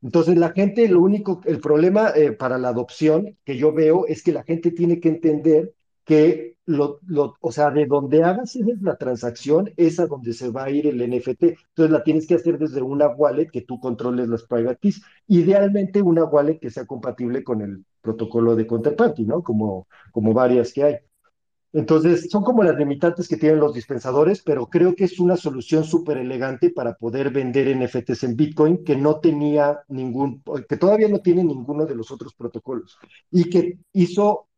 [0.03, 4.23] Entonces, la gente, lo único, el problema eh, para la adopción que yo veo es
[4.23, 8.97] que la gente tiene que entender que, lo, lo, o sea, de donde hagas la
[8.97, 11.43] transacción es a donde se va a ir el NFT.
[11.43, 15.03] Entonces, la tienes que hacer desde una wallet que tú controles las private keys.
[15.29, 19.43] Idealmente, una wallet que sea compatible con el protocolo de Counterparty, ¿no?
[19.43, 20.97] Como, como varias que hay.
[21.73, 25.85] Entonces, son como las limitantes que tienen los dispensadores, pero creo que es una solución
[25.85, 31.21] súper elegante para poder vender NFTs en Bitcoin que no tenía ningún, que todavía no
[31.21, 32.99] tiene ninguno de los otros protocolos
[33.31, 34.49] y que hizo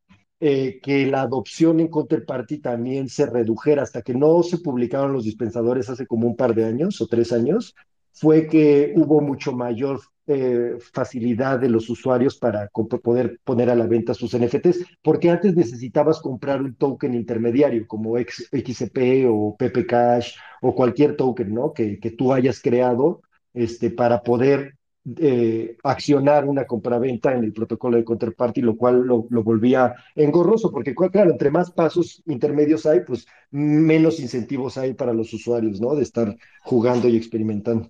[0.40, 5.24] eh, que la adopción en Counterparty también se redujera hasta que no se publicaron los
[5.24, 7.76] dispensadores hace como un par de años o tres años,
[8.12, 13.86] fue que hubo mucho mayor eh, facilidad de los usuarios para poder poner a la
[13.86, 20.34] venta sus NFTs, porque antes necesitabas comprar un token intermediario como XCP o PP Cash
[20.62, 21.72] o cualquier token ¿no?
[21.72, 23.20] que, que tú hayas creado
[23.52, 24.74] este, para poder
[25.18, 30.70] eh, accionar una compraventa en el protocolo de Counterparty, lo cual lo, lo, volvía engorroso,
[30.70, 35.94] porque claro, entre más pasos intermedios hay, pues menos incentivos hay para los usuarios, ¿no?
[35.94, 37.86] De estar jugando y experimentando.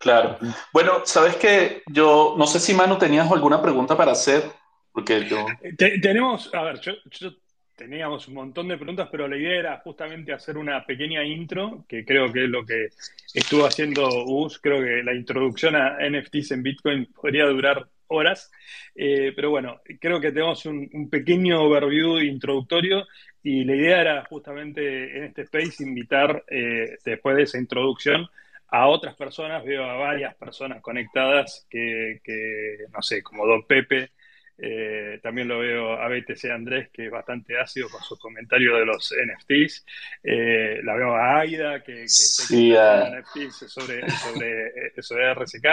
[0.00, 0.38] Claro.
[0.72, 4.42] Bueno, sabes que yo no sé si Manu tenías alguna pregunta para hacer,
[4.92, 5.46] porque yo.
[6.00, 7.32] tenemos, a ver, yo, yo,
[7.76, 12.06] teníamos un montón de preguntas, pero la idea era justamente hacer una pequeña intro, que
[12.06, 12.88] creo que es lo que
[13.34, 14.58] estuvo haciendo Us.
[14.58, 18.50] Creo que la introducción a NFTs en Bitcoin podría durar horas,
[18.94, 23.06] eh, pero bueno, creo que tenemos un, un pequeño overview introductorio
[23.42, 28.28] y la idea era justamente en este space invitar, eh, después de esa introducción,
[28.70, 34.10] a otras personas, veo a varias personas conectadas que, que no sé, como Don Pepe,
[34.62, 38.84] eh, también lo veo a BTC Andrés, que es bastante ácido con sus comentarios de
[38.84, 39.86] los NFTs.
[40.22, 42.76] Eh, la veo a Aida, que, que sí, uh...
[42.76, 45.66] NFTs sobre, sobre, sobre RSK.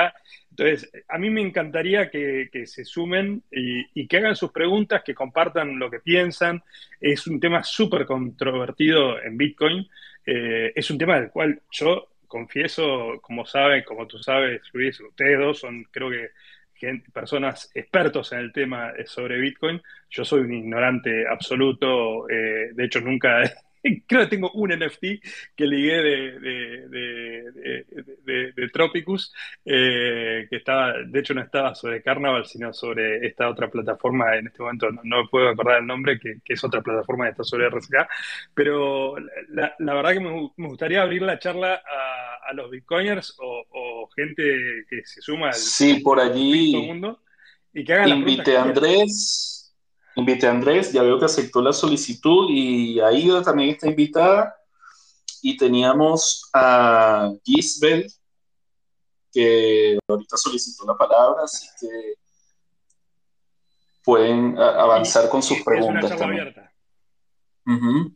[0.52, 5.04] Entonces, a mí me encantaría que, que se sumen y, y, que hagan sus preguntas,
[5.04, 6.64] que compartan lo que piensan.
[7.02, 9.86] Es un tema súper controvertido en Bitcoin.
[10.26, 15.40] Eh, es un tema del cual yo confieso, como saben, como tú sabes, Luis, ustedes
[15.40, 16.30] dos son, creo que,
[16.76, 19.82] gente, personas expertos en el tema sobre Bitcoin.
[20.10, 23.42] Yo soy un ignorante absoluto, eh, de hecho nunca,
[24.08, 25.04] creo que tengo un NFT
[25.56, 27.86] que ligué de, de, de,
[28.24, 29.34] de, de Tropicus,
[29.66, 34.48] eh, que estaba, de hecho no estaba sobre Carnaval, sino sobre esta otra plataforma, en
[34.48, 34.92] este momento.
[34.92, 37.96] No, no puedo acordar el nombre, que, que, es otra plataforma que está sobre RSK,
[38.54, 39.16] pero
[39.50, 43.66] la, la verdad que me, me, gustaría abrir la charla a, a los bitcoiners o,
[43.70, 44.44] o, gente
[44.90, 46.76] que se suma al sí, por allí.
[46.76, 47.22] Mundo
[47.78, 49.57] y que hagan invite a Andrés.
[50.18, 54.56] Invité a Andrés, ya veo que aceptó la solicitud y Aida también está invitada.
[55.44, 58.08] Y teníamos a Gisbel,
[59.32, 62.16] que ahorita solicitó la palabra, así que
[64.04, 66.06] pueden avanzar con sus preguntas.
[66.06, 66.74] Es una charla abierta.
[67.68, 68.16] Uh -huh.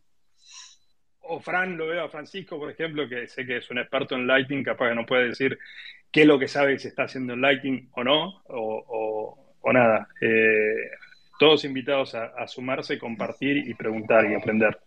[1.20, 4.26] O Fran, lo veo a Francisco, por ejemplo, que sé que es un experto en
[4.26, 5.60] Lighting, capaz que no puede decir
[6.12, 9.74] qué es lo que sabe si está haciendo en Lighting o no, o, o, o
[9.74, 10.08] nada.
[10.20, 10.90] Eh,
[11.42, 14.80] todos invitados a, a, sumarse, compartir y preguntar y aprender.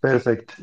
[0.00, 0.54] Perfecto.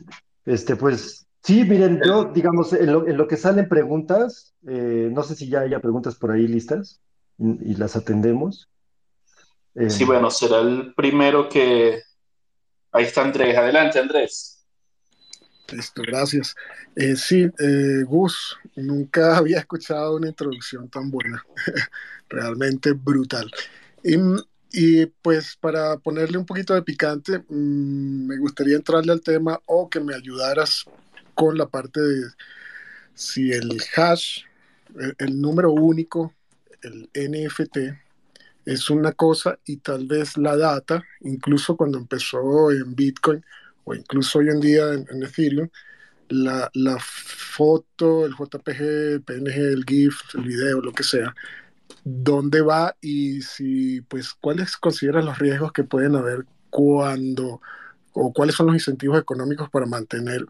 [0.43, 5.21] Este, pues sí, miren, yo, digamos, en lo, en lo que salen preguntas, eh, no
[5.21, 6.99] sé si ya haya preguntas por ahí listas
[7.37, 8.67] y, y las atendemos.
[9.75, 12.01] Eh, sí, bueno, será el primero que.
[12.91, 13.55] Ahí está Andrés.
[13.55, 14.65] Adelante, Andrés.
[15.71, 16.55] Listo, gracias.
[16.95, 17.47] Eh, sí,
[18.07, 21.45] Gus, nunca había escuchado una introducción tan buena.
[22.29, 23.51] Realmente brutal.
[24.03, 24.17] Y
[24.71, 29.89] y pues para ponerle un poquito de picante, mmm, me gustaría entrarle al tema o
[29.89, 30.85] que me ayudaras
[31.33, 32.23] con la parte de
[33.13, 34.41] si el hash,
[35.17, 36.33] el, número único,
[36.81, 37.77] el NFT,
[38.65, 43.43] es una cosa y tal vez la data, incluso cuando empezó en Bitcoin
[43.83, 45.71] o incluso hoy en día en, en
[46.29, 51.35] la, la foto, el JPG, el PNG, el GIF, el video, lo que sea,
[52.05, 57.61] dónde va y si, pues, cuáles consideran los riesgos que pueden haber cuando,
[58.13, 60.45] o cuáles son los incentivos económicos para mantener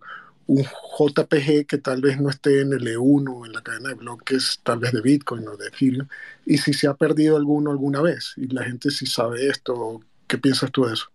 [0.48, 4.60] un JPG que tal vez no esté en el E1 en la cadena de bloques,
[4.64, 6.08] tal vez de Bitcoin o de Ethereum,
[6.46, 10.38] y si se ha perdido alguno alguna vez, y la gente si sabe esto, ¿qué
[10.38, 11.15] piensas tú de eso?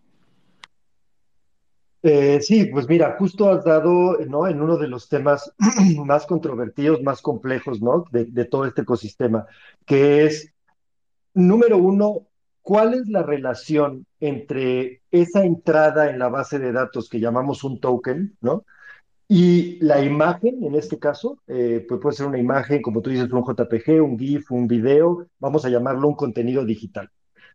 [2.02, 4.46] Eh, sí, pues mira, justo has dado, ¿no?
[4.48, 5.52] En uno de los temas
[6.04, 8.04] más controvertidos, más complejos, ¿no?
[8.10, 9.46] De, todo este ecosistema,
[9.84, 10.52] que es,
[11.34, 12.26] número uno,
[12.62, 17.80] ¿cuál es la relación entre esa entrada en la base de datos que llamamos un
[17.80, 18.64] token, ¿no?
[19.28, 23.30] Y la imagen, en este caso, eh, pues puede ser una imagen, como tú dices,
[23.30, 27.10] un JPG, un GIF, un video, vamos a llamarlo un contenido digital.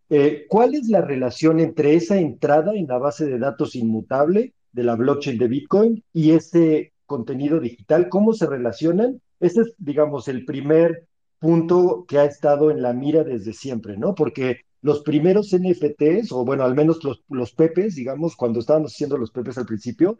[0.10, 4.84] Eh, ¿Cuál es la relación entre esa entrada en la base de datos inmutable de
[4.84, 8.10] la blockchain de Bitcoin y ese contenido digital?
[8.10, 9.22] ¿Cómo se relacionan?
[9.39, 11.08] Ese es, digamos, el primer
[11.39, 14.16] punto que ha estado en la mira desde siempre, ¿no?
[14.16, 19.18] Porque los primeros NFTs, o bueno, al menos los, los Pepes, digamos, cuando estábamos haciendo
[19.18, 20.18] los Pepes al principio,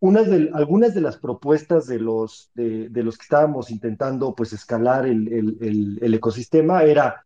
[0.00, 4.52] unas de, algunas de las propuestas de los, de, de los que estábamos intentando pues
[4.54, 7.25] escalar el, el, el, el ecosistema era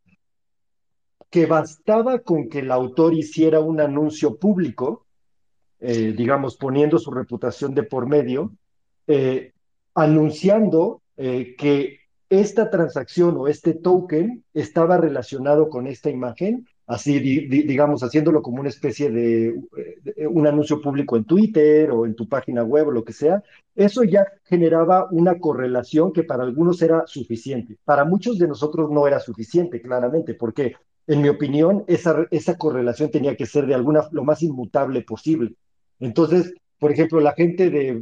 [1.30, 5.06] que bastaba con que el autor hiciera un anuncio público,
[5.78, 8.52] eh, digamos, poniendo su reputación de por medio,
[9.06, 9.52] eh,
[9.94, 17.48] anunciando eh, que esta transacción o este token estaba relacionado con esta imagen, así di,
[17.48, 19.54] di, digamos, haciéndolo como una especie de,
[20.02, 23.42] de, un anuncio público en Twitter o en tu página web o lo que sea,
[23.74, 27.78] eso ya generaba una correlación que para algunos era suficiente.
[27.84, 30.74] Para muchos de nosotros no era suficiente, claramente, porque
[31.11, 35.54] en mi opinión, esa, esa correlación tenía que ser de alguna, lo más inmutable posible.
[35.98, 38.00] Entonces, por ejemplo, la gente de,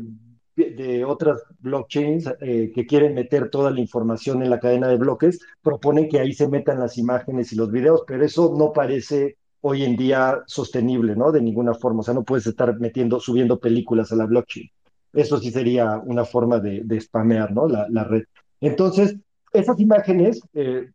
[0.57, 5.41] de otras blockchains eh, que quieren meter toda la información en la cadena de bloques,
[5.63, 9.85] proponen que ahí se metan las imágenes y los videos, pero eso no parece hoy
[9.85, 11.33] en día sostenible, ¿no?
[11.33, 12.01] De ninguna forma.
[12.01, 14.69] O sea, no puedes estar metiendo, subiendo películas a la blockchain.
[15.15, 17.67] Eso sí sería una forma de, de spamear, ¿no?
[17.69, 18.25] La, la red.
[18.61, 19.17] Entonces,
[19.53, 20.91] esas imágenes eh,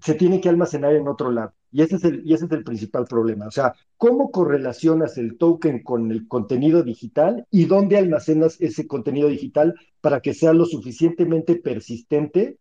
[0.00, 1.52] se tiene que almacenar en otro lado.
[1.70, 3.46] Y ese, es el, y ese es el principal problema.
[3.46, 9.28] O sea, ¿cómo correlacionas el token con el contenido digital y dónde almacenas ese contenido
[9.28, 12.58] digital para que sea lo suficientemente persistente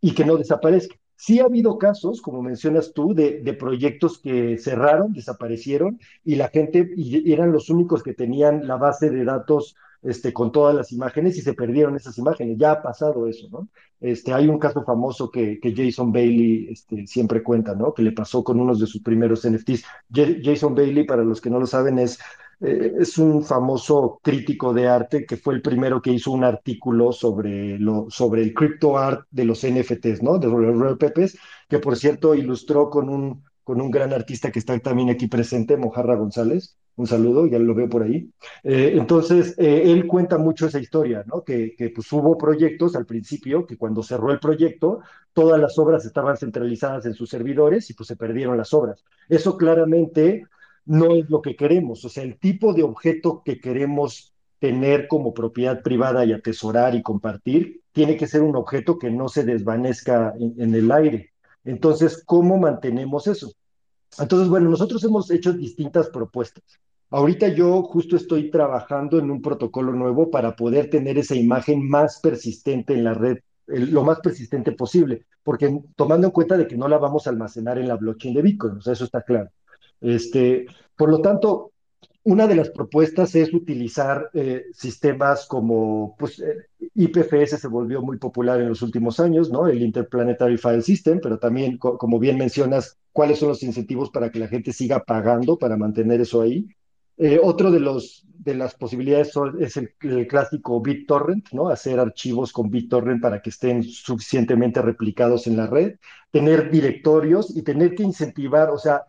[0.00, 0.96] y que no desaparezca?
[1.16, 6.88] Sí ha habido casos, como mencionas tú, de, proyectos que cerraron, desaparecieron y la gente
[7.26, 11.42] eran los únicos que tenían la base de datos este, con todas las imágenes y
[11.42, 12.56] se perdieron esas imágenes.
[12.58, 13.68] Ya ha pasado eso, ¿no?
[14.00, 17.92] Este, hay un caso famoso que, que Jason Bailey este, siempre cuenta, ¿no?
[17.92, 19.84] Que le pasó con unos de sus primeros NFTs.
[20.12, 22.18] Jason Bailey, para los que no lo saben, es,
[22.60, 27.12] eh, es un famoso crítico de arte que fue el primero que hizo un artículo
[27.12, 30.38] sobre, lo, sobre el crypto art de los NFTs, ¿no?
[30.38, 31.38] De los Pepes,
[31.68, 35.76] que por cierto ilustró con un, con un gran artista que está también aquí presente,
[35.76, 38.28] Mojarra González un saludo, ya lo veo por ahí.
[38.64, 41.44] Eh, entonces, eh, él cuenta mucho esa historia, ¿no?
[41.44, 45.00] Que, pues hubo proyectos al principio, que cuando cerró el proyecto,
[45.32, 49.04] todas las obras estaban centralizadas en sus servidores y pues se perdieron las obras.
[49.28, 50.44] Eso claramente
[50.86, 55.32] no es lo que queremos, o sea, el tipo de objeto que queremos tener como
[55.32, 60.34] propiedad privada y atesorar y compartir, tiene que ser un objeto que no se desvanezca
[60.36, 61.30] en el aire.
[61.64, 63.52] Entonces, ¿cómo mantenemos eso?
[64.18, 66.64] Entonces, bueno, nosotros hemos hecho distintas propuestas.
[67.10, 72.20] Ahorita yo justo estoy trabajando en un protocolo nuevo para poder tener esa imagen más
[72.20, 76.88] persistente en la red, lo más persistente posible, porque tomando en cuenta de que no
[76.88, 79.50] la vamos a almacenar en la blockchain de Bitcoin, o sea, eso está claro.
[80.00, 81.72] Este, por lo tanto,
[82.24, 88.18] una de las propuestas es utilizar eh, sistemas como, pues, eh, IPFS se volvió muy
[88.18, 89.66] popular en los últimos años, ¿no?
[89.66, 94.30] El Interplanetary File System, pero también, co como bien mencionas, cuáles son los incentivos para
[94.30, 96.68] que la gente siga pagando para mantener eso ahí.
[97.16, 101.68] Eh, otro de, los, de las posibilidades es el, el, clásico BitTorrent, ¿no?
[101.68, 105.96] Hacer archivos con BitTorrent para que estén suficientemente replicados en la red,
[106.30, 109.02] tener directorios y tener que incentivar, o sea,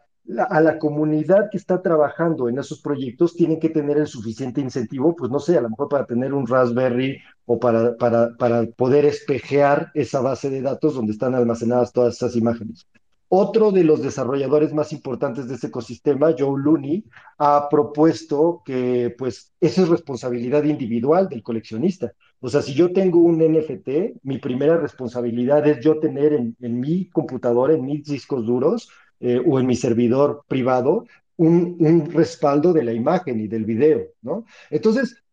[0.49, 5.15] a la comunidad que está trabajando en esos proyectos tienen que tener el suficiente incentivo,
[5.15, 9.05] pues no sé, a lo mejor para tener un Raspberry o para, para, para poder
[9.05, 12.87] espejear esa base de datos donde están almacenadas todas esas imágenes.
[13.31, 17.05] Otro de los desarrolladores más importantes de este ecosistema, Joe Looney,
[17.37, 22.11] ha propuesto que pues eso es responsabilidad individual del coleccionista.
[22.39, 27.07] O sea, si yo tengo un NFT, mi primera responsabilidad es yo tener en, mi
[27.09, 31.05] computadora, en mis discos duros eh, o en mi servidor privado,
[31.37, 34.45] un, un respaldo de la imagen y del video, ¿no?
[34.71, 35.23] Entonces,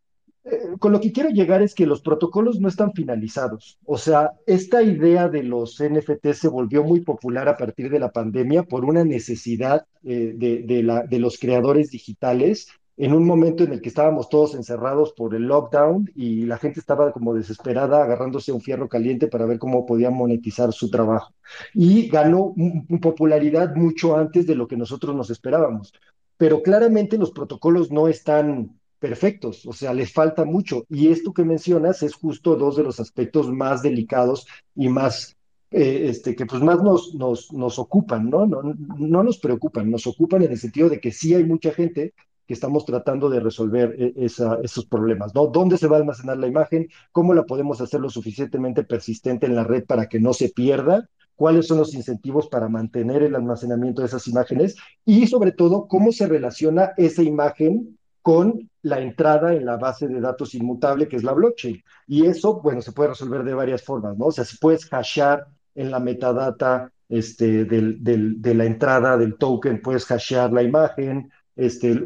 [0.49, 3.81] eh, con lo que quiero llegar es que los protocolos no están finalizados.
[3.85, 8.13] O sea, esta idea de los NFT se volvió muy popular a partir de la
[8.13, 13.65] pandemia por una necesidad eh, de, de, la, de los creadores digitales en un momento
[13.65, 18.03] en el que estábamos todos encerrados por el lockdown y la gente estaba como desesperada
[18.03, 21.35] agarrándose un fierro caliente para ver cómo podían monetizar su trabajo.
[21.75, 22.55] Y ganó
[23.03, 25.93] popularidad mucho antes de lo que nosotros nos esperábamos.
[26.39, 30.85] Pero claramente los protocolos no están perfectos, o sea, les falta mucho.
[30.89, 35.37] Y esto que mencionas es justo dos de los aspectos más delicados y más,
[35.71, 38.47] eh, este, que pues más nos, nos, nos ocupan, ¿no?
[38.47, 38.63] ¿no?
[38.99, 42.15] No nos preocupan, nos ocupan en el sentido de que sí hay mucha gente
[42.47, 45.49] que estamos tratando de resolver eh, esa, esos problemas, ¿no?
[45.49, 46.89] ¿Dónde se va a almacenar la imagen?
[47.13, 51.09] ¿Cómo la podemos hacer lo suficientemente persistente en la red para que no se pierda?
[51.35, 54.77] ¿Cuáles son los incentivos para mantener el almacenamiento de esas imágenes?
[55.05, 60.21] Y sobre todo, ¿cómo se relaciona esa imagen con la entrada en la base de
[60.21, 61.83] datos inmutable que es la blockchain.
[62.07, 64.27] Y eso, bueno, se puede resolver de varias formas, ¿no?
[64.27, 69.37] O sea, si puedes hashear en la metadata este, del, del, de la entrada del
[69.37, 72.01] token, puedes hashear la imagen, este,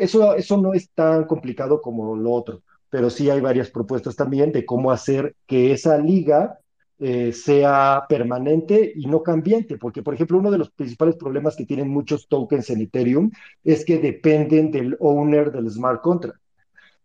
[0.00, 4.52] eso, eso no es tan complicado como lo otro, pero sí hay varias propuestas también
[4.52, 6.60] de cómo hacer que esa liga
[7.00, 11.64] eh, sea permanente y no cambiante, porque por ejemplo uno de los principales problemas que
[11.64, 13.30] tienen muchos tokens en Ethereum
[13.62, 16.40] es que dependen del owner del smart contract.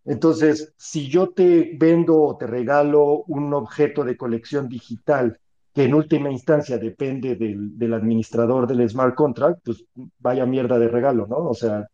[0.05, 5.39] Entonces, si yo te vendo o te regalo un objeto de colección digital
[5.73, 9.85] que en última instancia depende del, del administrador del smart contract, pues
[10.19, 11.37] vaya mierda de regalo, ¿no?
[11.37, 11.87] O sea,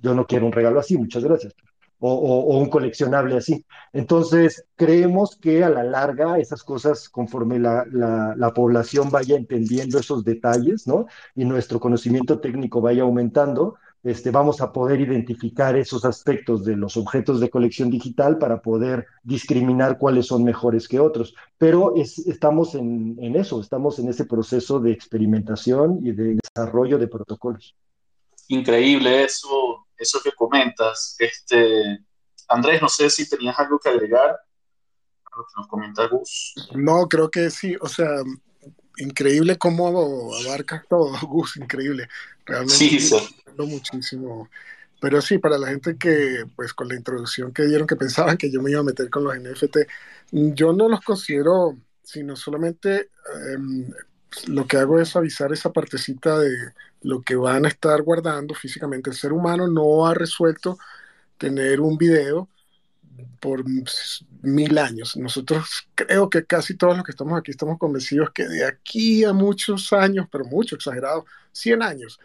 [0.00, 1.54] yo no quiero un regalo así, muchas gracias
[2.00, 3.64] o, un coleccionable así.
[3.92, 9.98] Entonces, creemos que a la larga esas cosas, conforme la, la, la, población vaya entendiendo
[9.98, 11.06] esos detalles, ¿no?
[11.34, 16.96] Y nuestro conocimiento técnico vaya aumentando, este, vamos a poder identificar esos aspectos de los
[16.96, 21.34] objetos de colección digital para poder discriminar cuáles son mejores que otros.
[21.58, 27.08] Pero es, estamos en eso, estamos en ese proceso de experimentación y de desarrollo de
[27.08, 27.74] protocolos.
[28.48, 31.14] Increíble eso, eso que comentas.
[31.18, 32.00] Este,
[32.48, 36.54] Andrés, no sé si tenías algo que agregar a lo que nos comenta Gus.
[36.74, 38.08] No, creo que sí, o sea,
[38.96, 42.08] increíble cómo abarca todo, Gus, increíble.
[42.46, 43.16] Realmente sí, sí.
[43.58, 44.48] muchísimo.
[45.00, 48.50] Pero sí, para la gente que, pues con la introducción que dieron, que pensaban que
[48.50, 49.76] yo me iba a meter con los NFT,
[50.32, 53.88] yo no los considero, sino solamente eh,
[54.46, 56.50] lo que hago es avisar esa partecita de
[57.02, 59.10] lo que van a estar guardando físicamente.
[59.10, 60.78] El ser humano no ha resuelto
[61.38, 62.48] tener un video
[63.40, 63.64] por
[64.42, 65.16] mil años.
[65.16, 69.32] Nosotros creo que casi todos los que estamos aquí estamos convencidos que de aquí a
[69.32, 72.20] muchos años, pero mucho exagerado, 100 años,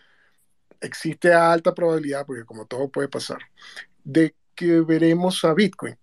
[0.82, 3.40] existe alta probabilidad, porque como todo puede pasar,
[4.04, 5.98] de que veremos a Bitcoin.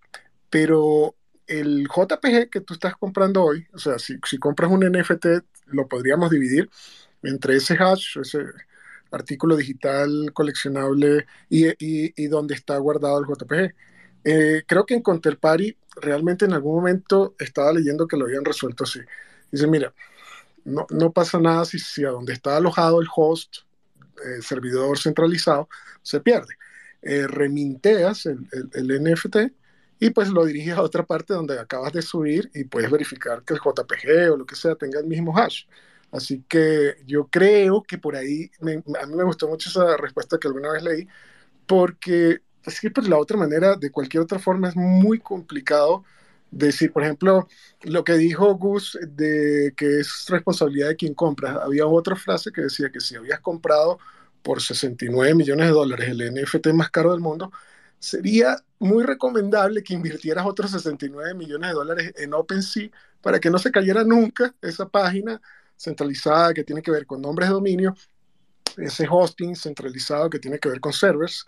[0.51, 1.15] Pero
[1.47, 5.27] el JPG que tú estás comprando hoy, o sea, si, si compras un NFT,
[5.67, 6.71] lo podríamos dividir
[7.23, 8.45] entre ese hash, ese
[9.11, 13.75] artículo digital coleccionable y, donde está guardado el JPG.
[14.25, 18.85] Eh, creo que en Conterpari realmente en algún momento estaba leyendo que lo habían resuelto
[18.85, 19.01] así.
[19.51, 19.93] Dice, mira,
[20.65, 23.59] no, pasa nada si, si, a donde está alojado el host,
[24.25, 25.69] eh, servidor centralizado,
[26.03, 26.55] se pierde.
[27.03, 29.37] Eh, reminteas el, el, el, NFT
[29.99, 33.55] y pues lo diriges a otra parte donde acabas de subir y puedes verificar que
[33.55, 35.65] el JPG o lo que sea tenga el mismo hash.
[36.13, 40.39] Así que yo creo que por ahí, me, a mí me gustó mucho esa respuesta
[40.39, 41.09] que alguna vez leí,
[41.67, 46.05] porque es que pues la otra manera, de cualquier otra forma, es muy complicado
[46.51, 47.49] decir, por ejemplo,
[47.83, 51.63] lo que dijo Gus de que es responsabilidad de quien compra.
[51.65, 53.99] Había otra frase que decía que si habías comprado
[54.43, 57.51] por 69 millones de dólares el NFT más caro del mundo,
[57.99, 62.91] sería muy recomendable que invirtieras otros 69 millones de dólares en OpenSea
[63.21, 65.41] para que no se cayera nunca esa página
[65.83, 67.95] centralizada que tiene que ver con nombres de dominio,
[68.77, 71.45] ese hosting centralizado que tiene que ver con servers,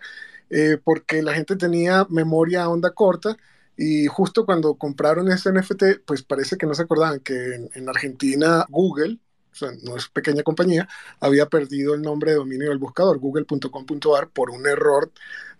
[0.49, 3.35] eh, porque la gente tenía memoria a onda corta
[3.77, 7.89] y justo cuando compraron ese NFT, pues parece que no se acordaban que en, en
[7.89, 9.19] Argentina Google
[9.55, 10.87] o sea, no es pequeña compañía,
[11.19, 15.11] había perdido el nombre de dominio del buscador, google.com.ar, por un error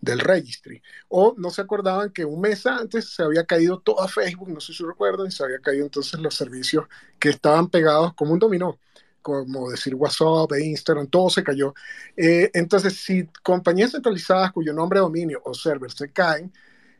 [0.02, 0.82] del registry.
[1.08, 4.74] O no se acordaban que un mes antes se había caído toda Facebook, no sé
[4.74, 6.86] si recuerdan, se había caído entonces los servicios
[7.20, 8.80] que estaban pegados como un dominó
[9.22, 11.74] como decir WhatsApp, e Instagram, todo se cayó.
[12.16, 16.54] Eh, entonces, si compañías centralizadas cuyo nombre dominio o server se caen,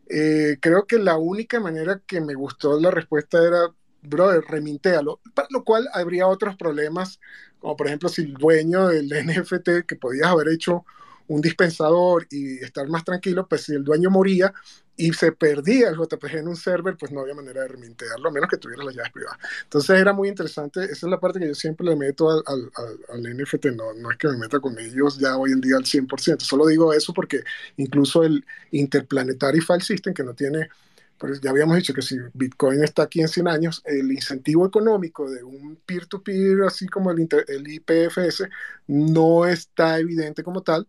[0.10, 3.70] eh, creo que la única manera que me gustó la respuesta era
[4.08, 5.20] brother, remintéalo.
[5.34, 7.20] Para lo cual habría otros problemas,
[7.60, 10.86] como por ejemplo si el dueño del NFT, que podías haber hecho
[11.28, 14.54] un dispensador y estar más tranquilo, pues si el dueño moría
[14.98, 18.32] y se perdía el JPG en un server, pues no había manera de remintearlo, a
[18.32, 19.38] menos que tuviera las llaves privadas.
[19.64, 23.00] Entonces era muy interesante, esa es la parte que yo siempre le meto al, al,
[23.10, 25.84] al, NFT, no, no es que me meta con ellos ya hoy en día al
[25.84, 27.44] 100%, solo digo eso porque
[27.78, 30.70] incluso el Interplanetary File System, que no tiene
[31.18, 35.30] pues ya habíamos dicho que si Bitcoin está aquí en 100 años, el incentivo económico
[35.30, 38.50] de un peer-to-peer, así como el, el IPFS,
[38.88, 40.88] no está evidente como tal.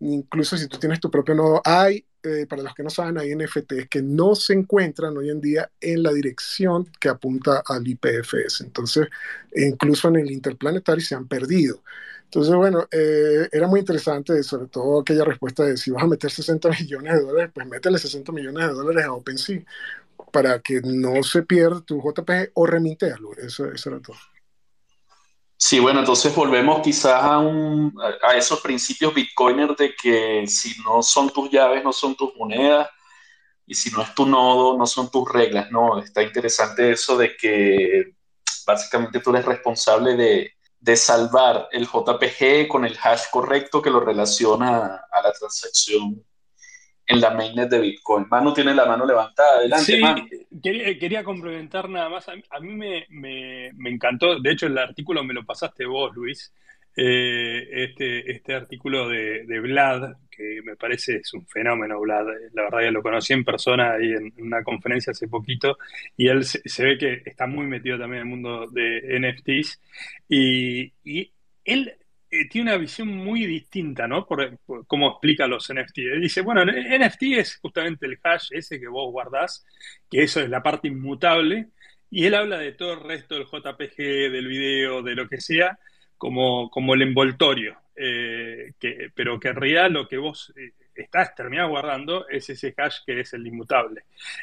[0.00, 3.34] Incluso si tú tienes tu propio nodo, hay, eh, para los que no saben, hay
[3.34, 8.62] NFTs que no se encuentran hoy en día en la dirección que apunta al IPFS.
[8.62, 9.08] Entonces,
[9.54, 11.82] incluso en el interplanetario se han perdido.
[12.28, 16.30] Entonces, bueno, eh, era muy interesante, sobre todo aquella respuesta de si vas a meter
[16.30, 19.62] 60 millones de dólares, pues métele 60 millones de dólares a OpenSea
[20.30, 23.32] para que no se pierda tu JPG o remintearlo.
[23.32, 24.16] Eso, eso era todo.
[25.56, 31.02] Sí, bueno, entonces volvemos quizás a, un, a esos principios bitcoiners de que si no
[31.02, 32.88] son tus llaves, no son tus monedas,
[33.66, 35.98] y si no es tu nodo, no son tus reglas, ¿no?
[35.98, 38.12] Está interesante eso de que
[38.66, 44.00] básicamente tú eres responsable de, de salvar el JPG con el hash correcto que lo
[44.00, 46.22] relaciona a la transacción
[47.08, 48.26] en la mainnet de Bitcoin.
[48.28, 49.58] Manu tiene la mano levantada.
[49.58, 52.28] Adelante, sí, Quería, quería, complementar nada más.
[52.28, 56.52] A mí, me, me, me, encantó, de hecho el artículo me lo pasaste vos, Luis,
[57.00, 62.26] eh, este, este artículo de, Vlad, que me parece es un fenómeno, Vlad.
[62.54, 65.78] La verdad que lo conocí en persona ahí en una conferencia hace poquito
[66.16, 69.80] y él se, ve que está muy metido también en el mundo de NFTs
[70.28, 70.92] y,
[71.64, 71.94] él
[72.30, 74.26] eh, tiene una visión muy distinta, ¿no?
[74.26, 75.98] Por, cómo explica los NFT.
[75.98, 79.64] Él dice, bueno, NFT es justamente el hash ese que vos guardás,
[80.10, 81.68] que eso es la parte inmutable,
[82.10, 85.78] y él habla de todo el resto del JPG, del video, de lo que sea,
[86.18, 91.34] como, como el envoltorio, eh, que, pero que en realidad lo que vos eh, estás
[91.34, 94.02] terminado guardando es ese hash que es el inmutable.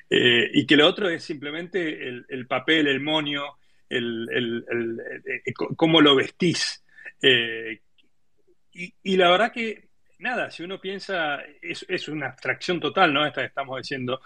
[0.10, 3.58] Eh, y que lo otro es simplemente el, el papel, el monio,
[3.90, 5.06] el, el,
[5.76, 6.84] cómo lo vestís.
[7.22, 13.26] Y, y, la verdad que, nada, si uno piensa, es, es una abstracción total, ¿no?
[13.26, 14.22] Esta que estamos diciendo,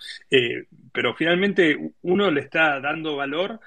[0.91, 3.59] pero finalmente uno le está dando valor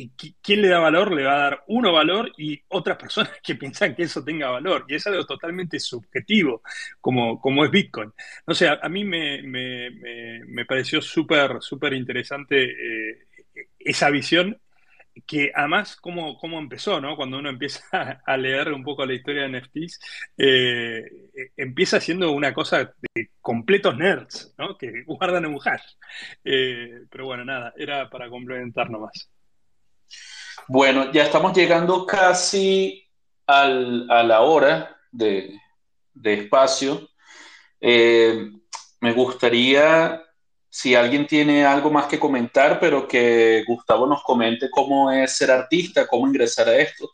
[0.00, 1.12] ¿Y quién le da valor?
[1.12, 4.84] Le va a dar uno valor y otras personas que piensan que eso tenga valor.
[4.88, 6.62] Y es algo totalmente subjetivo,
[7.00, 8.12] como, como es Bitcoin.
[8.46, 9.90] No sé, a, mí me, me,
[10.46, 13.26] me, pareció súper, súper interesante eh,
[13.78, 14.58] esa visión
[15.26, 17.16] que además cómo, cómo, empezó, ¿no?
[17.16, 17.82] Cuando uno empieza
[18.26, 20.00] a leer un poco la historia de NFTs,
[20.38, 21.04] eh,
[21.56, 24.76] empieza siendo una cosa de completos nerds, ¿no?
[24.78, 25.94] Que guardan un hash.
[26.44, 29.30] Eh, pero bueno, nada, era para complementar nomás.
[30.68, 33.06] Bueno, ya estamos llegando casi
[33.46, 35.58] al, a la hora de,
[36.14, 37.08] de espacio.
[37.80, 38.50] Eh,
[39.00, 40.22] me gustaría,
[40.68, 45.50] si alguien tiene algo más que comentar, pero que Gustavo nos comente cómo es ser
[45.50, 47.10] artista, cómo ingresar a esto.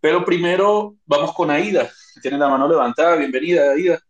[0.00, 3.16] Pero primero vamos con Aida, que tiene la mano levantada.
[3.16, 4.00] Bienvenida, Aida.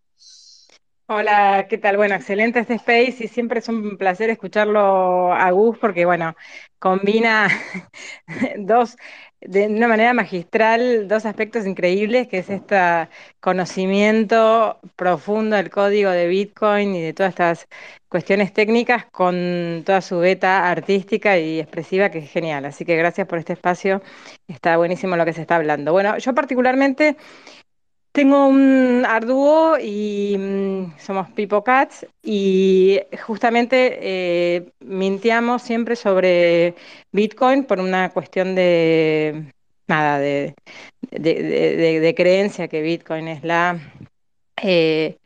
[1.10, 1.96] Hola, ¿qué tal?
[1.96, 6.36] Bueno, excelente este space y siempre es un placer escucharlo a Gus porque, bueno,
[6.78, 7.48] combina
[8.58, 8.96] dos,
[9.40, 12.76] de una manera magistral, dos aspectos increíbles, que es este
[13.40, 17.68] conocimiento profundo del código de Bitcoin y de todas estas
[18.10, 22.66] cuestiones técnicas con toda su beta artística y expresiva, que es genial.
[22.66, 24.02] Así que gracias por este espacio,
[24.46, 25.92] está buenísimo lo que se está hablando.
[25.92, 27.16] Bueno, yo particularmente...
[28.18, 36.74] Tengo un Arduo y mm, somos Pipo Cats y justamente eh, mintiamos siempre sobre
[37.12, 39.52] Bitcoin por una cuestión de
[39.86, 40.56] nada, de,
[41.12, 43.78] de, creencia que Bitcoin es la
[44.64, 45.18] eh,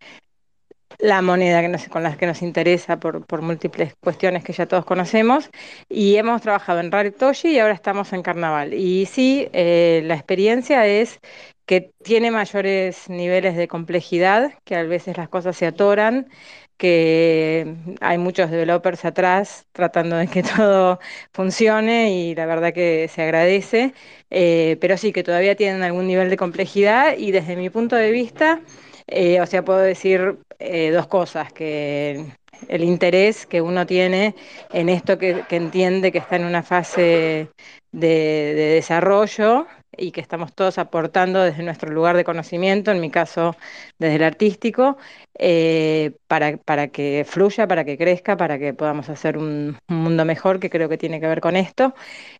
[1.02, 4.84] la moneda que con la que nos interesa por, por, múltiples cuestiones que ya todos
[4.84, 5.50] conocemos.
[5.88, 8.72] Y hemos trabajado en Toshi y ahora estamos en Carnaval.
[8.72, 11.20] Y sí, eh, la experiencia es
[11.66, 16.28] que tiene mayores niveles de complejidad, que a veces las cosas se atoran,
[16.76, 21.00] que hay muchos developers atrás tratando de que todo
[21.32, 23.94] funcione y la verdad que se agradece,
[24.30, 28.10] eh, pero sí que todavía tienen algún nivel de complejidad y desde mi punto de
[28.12, 28.60] vista,
[29.08, 32.24] eh, o sea, puedo decir eh, dos cosas, que
[32.68, 34.34] el interés que uno tiene
[34.72, 37.48] en esto que, entiende que está en una fase
[37.90, 43.56] de, desarrollo y que estamos todos aportando desde nuestro lugar de conocimiento, en mi caso
[43.98, 44.96] desde el artístico,
[45.38, 50.60] eh, para, para, que fluya, para que crezca, para que podamos hacer un, mundo mejor,
[50.60, 51.94] que creo que tiene que ver con esto.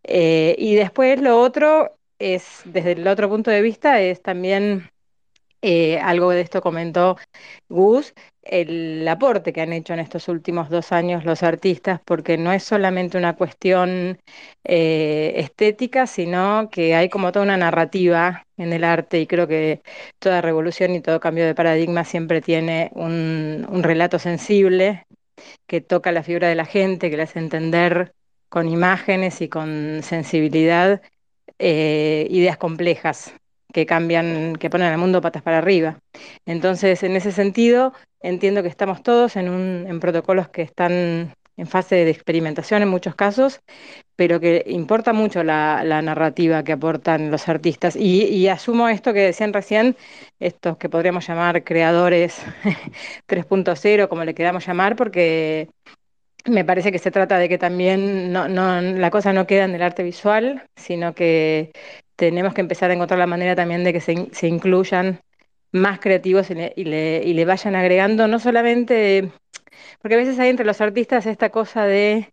[0.05, 4.89] Eh, y después lo otro es, desde el otro punto de vista, es también
[5.65, 7.17] Eh, algo de esto comentó
[7.69, 12.53] Gus, el aporte que han hecho en estos últimos dos años los artistas, porque no
[12.53, 14.19] es solamente una cuestión
[14.65, 19.83] eh, estética, sino que hay como toda una narrativa en el arte y creo que
[20.19, 25.07] toda revolución y todo cambio de paradigma siempre tiene un, relato sensible
[25.67, 28.15] que toca la fibra de la gente, que le hace entender
[28.49, 31.03] con imágenes y con sensibilidad
[31.59, 33.35] eh, ideas complejas
[33.73, 35.99] que cambian, que ponen al mundo patas para arriba.
[36.47, 41.67] Entonces, en ese sentido, entiendo que estamos todos en, un, en protocolos que están en
[41.67, 43.61] fase de experimentación en muchos casos,
[44.17, 47.97] pero que importa mucho la, narrativa que aportan los artistas.
[47.97, 49.97] Y, y, asumo esto que decían recién,
[50.41, 52.43] estos que podríamos llamar creadores
[53.29, 55.69] 3.0, como le queramos llamar, porque
[56.45, 59.75] me parece que se trata de que también no, no, la cosa no queda en
[59.75, 61.71] el arte visual, sino que
[62.17, 65.21] tenemos que empezar a encontrar la manera también de que se, se incluyan
[65.73, 69.33] más creativos y le, y, le, y le, vayan agregando, no solamente,
[70.01, 72.33] porque a veces hay entre los artistas esta cosa de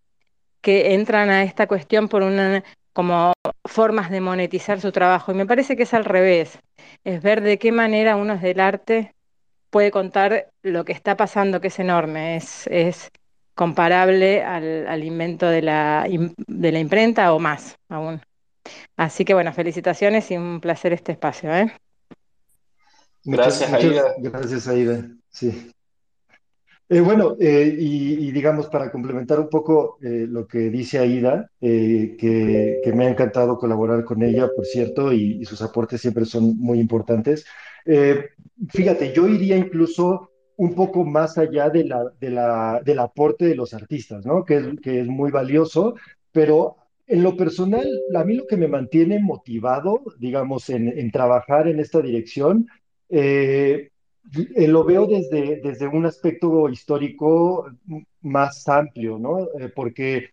[0.61, 3.34] que entran a esta cuestión por una como
[3.65, 6.59] formas de monetizar su trabajo, y me parece que es al revés,
[7.05, 9.13] es ver de qué manera uno del arte
[9.69, 13.09] puede contar lo que está pasando, que es enorme, es, es
[13.55, 18.21] comparable al, al invento de la, de la imprenta o más aún.
[18.97, 21.53] Así que bueno, felicitaciones y un placer este espacio.
[21.53, 21.72] ¿eh?
[23.24, 24.03] Gracias, muchas, Aida.
[24.18, 25.07] Muchas gracias, Aida.
[25.30, 25.72] Sí.
[26.91, 31.51] Eh, bueno, eh, y, y, digamos, para complementar un poco eh, lo que dice Aida,
[31.60, 32.18] que,
[32.84, 36.57] que, me ha encantado colaborar con ella, por cierto, y, y sus aportes siempre son
[36.57, 37.45] muy importantes.
[38.70, 43.55] fíjate, yo iría incluso un poco más allá de la, de la, del aporte de
[43.55, 44.43] los artistas, ¿no?
[44.43, 45.93] Que es, que es muy valioso,
[46.32, 46.76] pero
[47.10, 51.80] en lo personal, a mí lo que me mantiene motivado, digamos, en, en trabajar en
[51.80, 52.68] esta dirección,
[53.10, 53.89] eh,
[54.68, 57.66] lo veo desde, desde un aspecto histórico
[58.22, 59.39] más amplio, ¿no?
[59.60, 60.30] Eh, porque,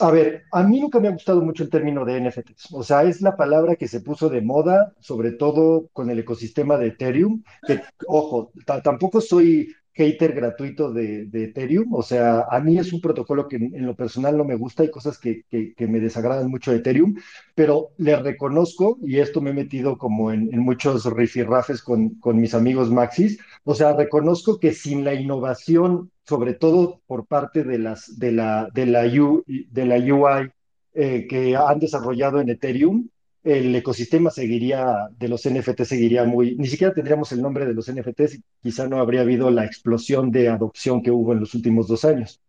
[0.00, 2.72] a ver, a mí nunca me ha gustado mucho el término de NFTs.
[2.72, 6.76] O sea, es la palabra que se puso de moda, sobre todo con el ecosistema
[6.78, 8.50] de Ethereum, que, ojo,
[8.82, 11.92] tampoco soy hater gratuito de, Ethereum.
[11.94, 14.90] O sea, a mí es un protocolo que en, lo personal no me gusta, hay
[14.90, 17.16] cosas que, que, que, me desagradan mucho de Ethereum,
[17.54, 22.40] pero le reconozco, y esto me he metido como en, en muchos rifirrafes con, con
[22.40, 27.78] mis amigos Maxis, o sea, reconozco que sin la innovación, sobre todo por parte de,
[27.78, 30.50] las, de, la, de, la, U, de la UI
[30.94, 33.08] eh, que han desarrollado en Ethereum,
[33.44, 37.92] el ecosistema seguiría, de los NFT seguiría muy, ni siquiera tendríamos el nombre de los
[37.92, 41.88] NFTs y quizá no habría habido la explosión de adopción que hubo en los últimos
[41.88, 42.40] dos años.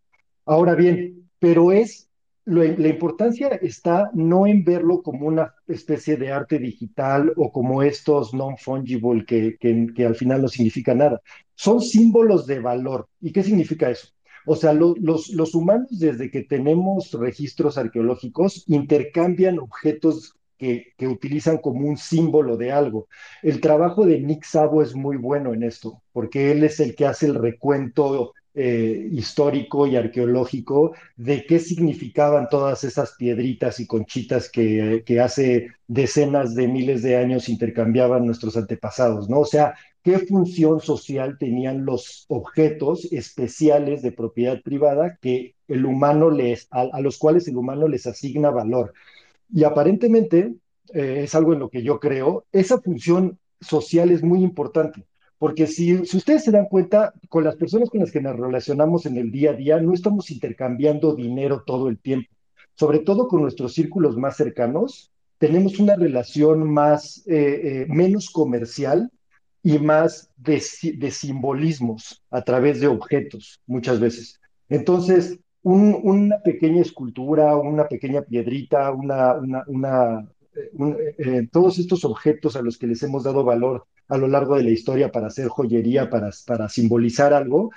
[0.46, 2.08] Ahora bien, pero es,
[2.44, 8.34] la importancia está no en verlo como una especie de arte digital o como estos
[8.34, 11.22] non-fungible que, que, al final no significa nada.
[11.54, 13.08] Son símbolos de valor.
[13.20, 14.08] ¿Y qué significa eso?
[14.46, 21.58] O sea, lo, los, los, humanos desde que tenemos registros arqueológicos intercambian objetos que, utilizan
[21.58, 23.08] como un símbolo de algo.
[23.42, 27.06] El trabajo de Nick Sabo es muy bueno en esto, porque él es el que
[27.06, 34.48] hace el recuento eh, histórico y arqueológico de qué significaban todas esas piedritas y conchitas
[34.48, 39.40] que, hace decenas de miles de años intercambiaban nuestros antepasados, ¿no?
[39.40, 46.30] O sea, qué función social tenían los objetos especiales de propiedad privada que el humano
[46.30, 48.92] les, a los cuales el humano les asigna valor.
[49.52, 50.54] Y aparentemente,
[50.92, 55.06] eh, es algo en lo que yo creo, esa función social es muy importante.
[55.38, 59.18] Porque si, ustedes se dan cuenta, con las personas con las que nos relacionamos en
[59.18, 62.30] el día a día, no estamos intercambiando dinero todo el tiempo.
[62.76, 69.10] Sobre todo con nuestros círculos más cercanos, tenemos una relación más, eh, eh, menos comercial
[69.62, 70.60] y más de,
[71.10, 74.40] simbolismos a través de objetos, muchas veces.
[74.68, 80.28] Entonces, un, una pequeña escultura, una pequeña piedrita, una, una, una
[80.74, 84.56] un, eh, todos estos objetos a los que les hemos dado valor a lo largo
[84.56, 87.70] de la historia para hacer joyería, para, para simbolizar algo,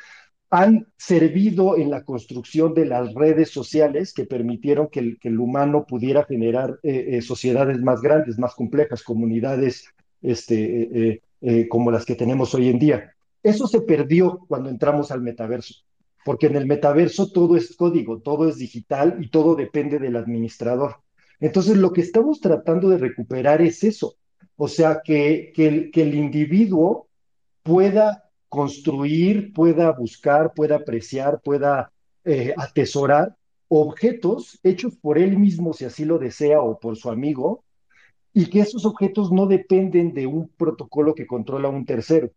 [0.49, 6.23] han servido en la construcción de las redes sociales que permitieron que el, humano pudiera
[6.23, 9.89] generar eh, eh, sociedades más grandes, más complejas, comunidades
[10.21, 13.13] este, eh, como las que tenemos hoy en día.
[13.43, 15.86] Eso se perdió cuando entramos al metaverso
[16.27, 20.97] porque en el metaverso todo es código, todo es digital y todo depende del administrador.
[21.39, 24.15] Entonces, lo que estamos tratando de recuperar es eso,
[24.57, 27.07] o sea, que, el individuo
[27.63, 31.93] pueda construir, pueda buscar, pueda apreciar, pueda
[32.25, 33.37] eh, atesorar
[33.69, 37.63] objetos hechos por él mismo, si así lo desea, o por su amigo,
[38.33, 42.31] y que esos objetos no dependen de un protocolo que controla un tercero.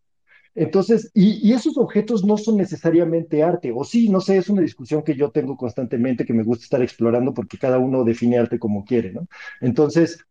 [0.55, 5.03] Entonces, y, esos objetos no son necesariamente arte, o sí, no sé, es una discusión
[5.03, 8.85] que yo tengo constantemente, que me gusta estar explorando porque cada uno define arte como
[8.85, 9.29] quiere, ¿no?
[9.61, 10.25] Entonces,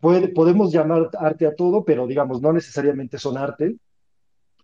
[0.00, 3.76] podemos llamar arte a todo, pero digamos, no necesariamente son arte,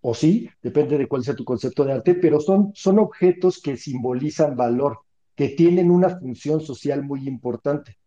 [0.01, 3.77] o sí, depende de cuál sea tu concepto de arte, pero son, son objetos que
[3.77, 4.99] simbolizan valor,
[5.37, 7.99] que tienen una función social muy importante.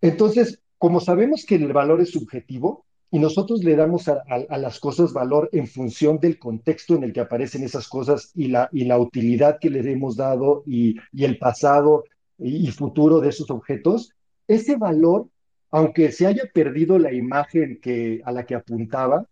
[0.00, 4.22] Entonces, como sabemos que el valor es subjetivo y nosotros le damos a,
[4.56, 8.68] las cosas valor en función del contexto en el que aparecen esas cosas y la,
[8.72, 12.04] y la utilidad que le hemos dado y, el pasado
[12.38, 14.12] y, futuro de esos objetos,
[14.46, 15.28] ese valor,
[15.70, 19.26] aunque se haya perdido la imagen que, a la que apuntaba,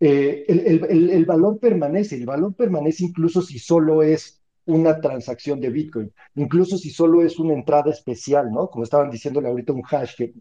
[0.00, 6.12] eh, el, valor permanece, el valor permanece incluso si solo es una transacción de Bitcoin,
[6.34, 8.68] incluso si solo es una entrada especial, ¿no?
[8.68, 10.34] Como estaban diciéndole ahorita un hash, que,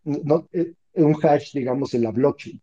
[0.54, 2.60] eh, un hash, digamos, en la blockchain.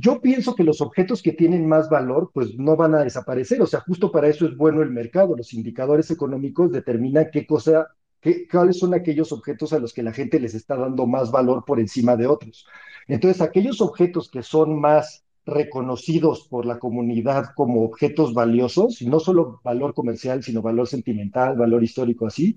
[0.00, 3.66] Yo pienso que los objetos que tienen más valor, pues no van a desaparecer, o
[3.66, 7.88] sea, justo para eso es bueno el mercado, los indicadores económicos determinan qué cosa,
[8.20, 11.64] qué, cuáles son aquellos objetos a los que la gente les está dando más valor
[11.64, 12.64] por encima de otros.
[13.08, 19.60] Entonces, aquellos objetos que son más reconocidos por la comunidad como objetos valiosos, no solo
[19.64, 22.56] valor comercial, sino valor sentimental, valor histórico así,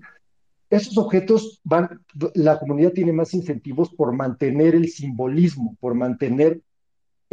[0.70, 6.62] esos objetos van, la comunidad tiene más incentivos por mantener el simbolismo, por mantener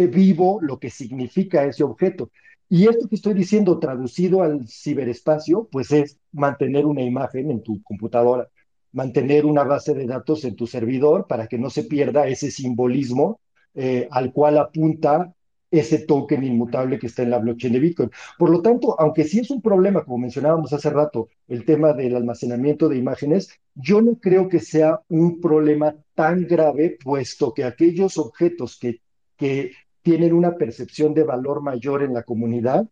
[0.07, 2.31] vivo lo que significa ese objeto.
[2.69, 7.81] Y esto que estoy diciendo traducido al ciberespacio, pues es mantener una imagen en tu
[7.81, 8.47] computadora,
[8.91, 13.39] mantener una base de datos en tu servidor para que no se pierda ese simbolismo
[13.73, 15.33] eh, al cual apunta
[15.71, 18.11] ese token inmutable que está en la blockchain de Bitcoin.
[18.37, 22.15] Por lo tanto, aunque sí es un problema, como mencionábamos hace rato, el tema del
[22.15, 28.17] almacenamiento de imágenes, yo no creo que sea un problema tan grave, puesto que aquellos
[28.17, 29.01] objetos que,
[29.37, 29.71] que
[30.01, 32.87] tienen una percepción de valor mayor en la comunidad,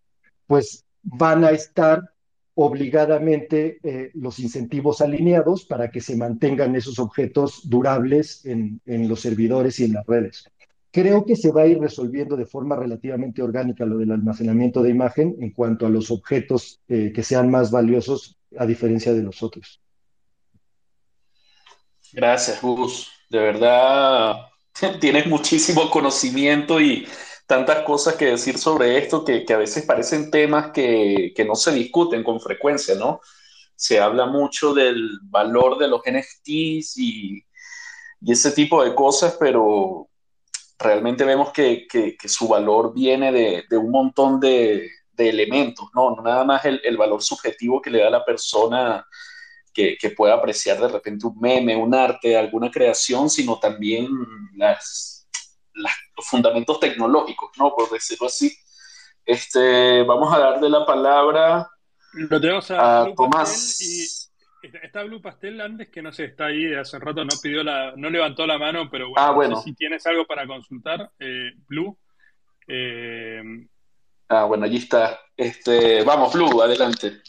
[0.46, 2.02] pues van a estar
[2.60, 9.80] obligadamente eh, los incentivos alineados para que se mantengan esos objetos durables en, los servidores
[9.80, 10.50] y en las redes.
[10.90, 14.90] Creo que se va a ir resolviendo de forma relativamente orgánica lo del almacenamiento de
[14.90, 19.44] imagen en cuanto a los objetos eh, que sean más valiosos a diferencia de los
[19.44, 19.80] otros.
[22.12, 23.12] Gracias, Gus.
[23.30, 24.48] De verdad,
[25.00, 27.08] tienes muchísimo conocimiento y
[27.46, 31.56] tantas cosas que decir sobre esto que, que a veces parecen temas que, que, no
[31.56, 33.22] se discuten con frecuencia, ¿no?
[33.76, 37.44] Se habla mucho del valor de los NFTs y,
[38.22, 40.10] y ese tipo de cosas, pero
[40.78, 46.16] realmente vemos que, que, su valor viene de, de un montón de, de, elementos, ¿no?
[46.22, 49.06] Nada más el, el, valor subjetivo que le da la persona
[49.78, 54.08] que, que, pueda apreciar de repente un meme, un arte, alguna creación, sino también
[54.56, 55.30] las,
[55.76, 57.76] las, los fundamentos tecnológicos, ¿no?
[57.76, 58.52] Por decirlo así.
[59.24, 61.70] Este, vamos a darle la palabra
[62.14, 63.80] Lo tenemos a, a Tomás.
[63.82, 64.08] Y
[64.82, 68.10] Está Blue Pastel antes que no sé, está ahí hace rato, no pidió la, no
[68.10, 69.56] levantó la mano, pero bueno, ah, bueno.
[69.56, 71.96] No sé si tienes algo para consultar, eh, Blue.
[72.68, 73.42] Eh...
[74.30, 75.20] Ah, bueno, allí está.
[75.38, 77.22] Este, vamos, Blue, adelante.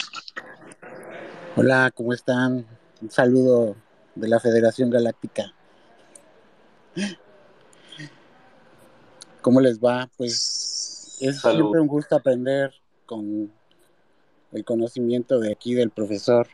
[1.61, 2.65] Hola, ¿cómo están?
[3.03, 3.75] Un saludo
[4.15, 5.53] de la Federación Galáctica.
[9.43, 10.09] ¿Cómo les va?
[10.17, 11.57] Pues es Salud.
[11.57, 12.73] siempre un gusto aprender
[13.07, 13.53] con
[14.53, 16.47] el conocimiento de aquí del profesor.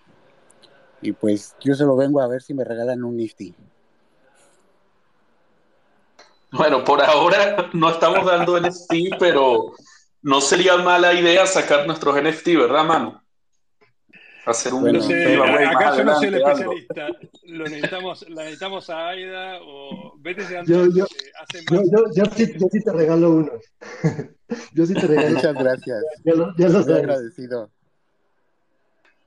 [1.02, 3.54] Y pues yo se lo vengo a ver si me regalan un Nifty.
[6.50, 9.74] Bueno, por ahora no estamos dando NFT, pero
[10.22, 13.23] no sería mala idea sacar nuestros NFT, ¿verdad, mano?
[14.46, 17.08] Hacer un bueno, sé, acá yo no soy el especialista.
[17.44, 21.06] Lo necesitamos, la necesitamos a Aida o vete yo, yo,
[21.40, 23.52] hace yo, yo, yo, sí, yo, sí, te regalo uno.
[24.74, 25.36] yo sí te regalo.
[25.36, 26.04] Muchas gracias.
[26.24, 27.70] Ya lo, ya lo Estoy agradecido.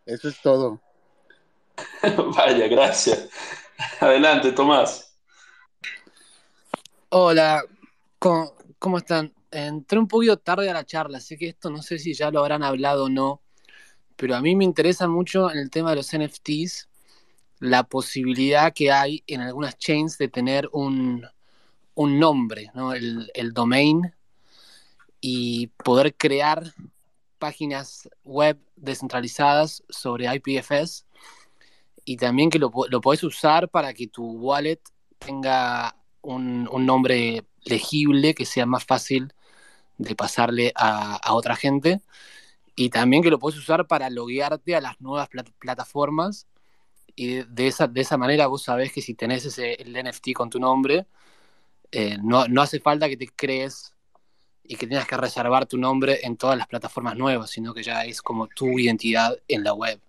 [0.06, 0.80] Eso es todo.
[2.36, 3.28] Vaya, gracias.
[4.00, 5.18] Adelante, Tomás.
[7.10, 7.64] Hola,
[8.20, 9.34] ¿cómo, ¿cómo, están?
[9.50, 12.40] Entré un poquito tarde a la charla, así que esto no sé si ya lo
[12.40, 13.42] habrán hablado o no,
[14.18, 16.90] pero a mí me interesa mucho en el tema de los NFTs
[17.60, 21.26] la posibilidad que hay en algunas chains de tener un,
[21.96, 22.94] un nombre, ¿no?
[22.94, 24.14] el, el domain,
[25.22, 26.74] y poder crear
[27.40, 31.06] páginas web descentralizadas sobre IPFS
[32.06, 34.80] y también que lo, lo podés usar para que tu wallet
[35.20, 39.34] tenga un, un, nombre legible, que sea más fácil
[39.98, 42.02] de pasarle a, a, otra gente.
[42.78, 46.48] Y también que lo podés usar para loguearte a las nuevas plat plataformas.
[47.16, 50.50] Y de esa, de esa manera vos sabés que si tenés ese, el NFT con
[50.50, 51.08] tu nombre,
[51.92, 53.94] eh, no, no hace falta que te crees
[54.64, 58.06] y que tengas que reservar tu nombre en todas las plataformas nuevas, sino que ya
[58.06, 60.00] es como tu identidad en la web.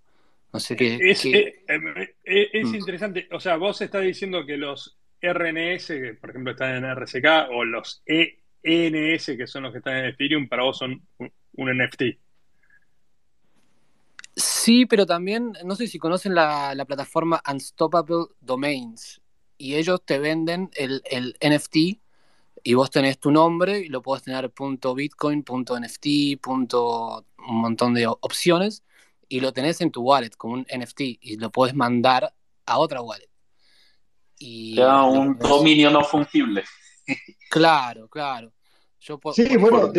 [0.53, 0.99] No sé qué.
[1.01, 2.75] Es, eh, eh, es, mm.
[2.75, 3.29] interesante.
[3.33, 7.65] O sea, vos estás diciendo que los RNS, que por ejemplo están en RCK, o
[7.65, 11.31] los ENS, que son los que están en Ethereum, para vos son un,
[11.79, 12.03] NFT.
[14.39, 19.21] Sí, pero también, no sé si conocen la, la, plataforma Unstoppable Domains,
[19.57, 22.01] y ellos te venden el, el NFT
[22.63, 27.61] y vos tenés tu nombre y lo podés tener punto .bitcoin, punto .nft, punto un
[27.61, 28.85] montón de opciones
[29.29, 32.33] y lo tenés en tu wallet como un NFT y lo podés mandar
[32.67, 33.29] a otra wallet.
[34.39, 36.65] Y un dominio no fungible.
[37.51, 38.53] Claro, claro.
[39.33, 39.93] Sí, bueno,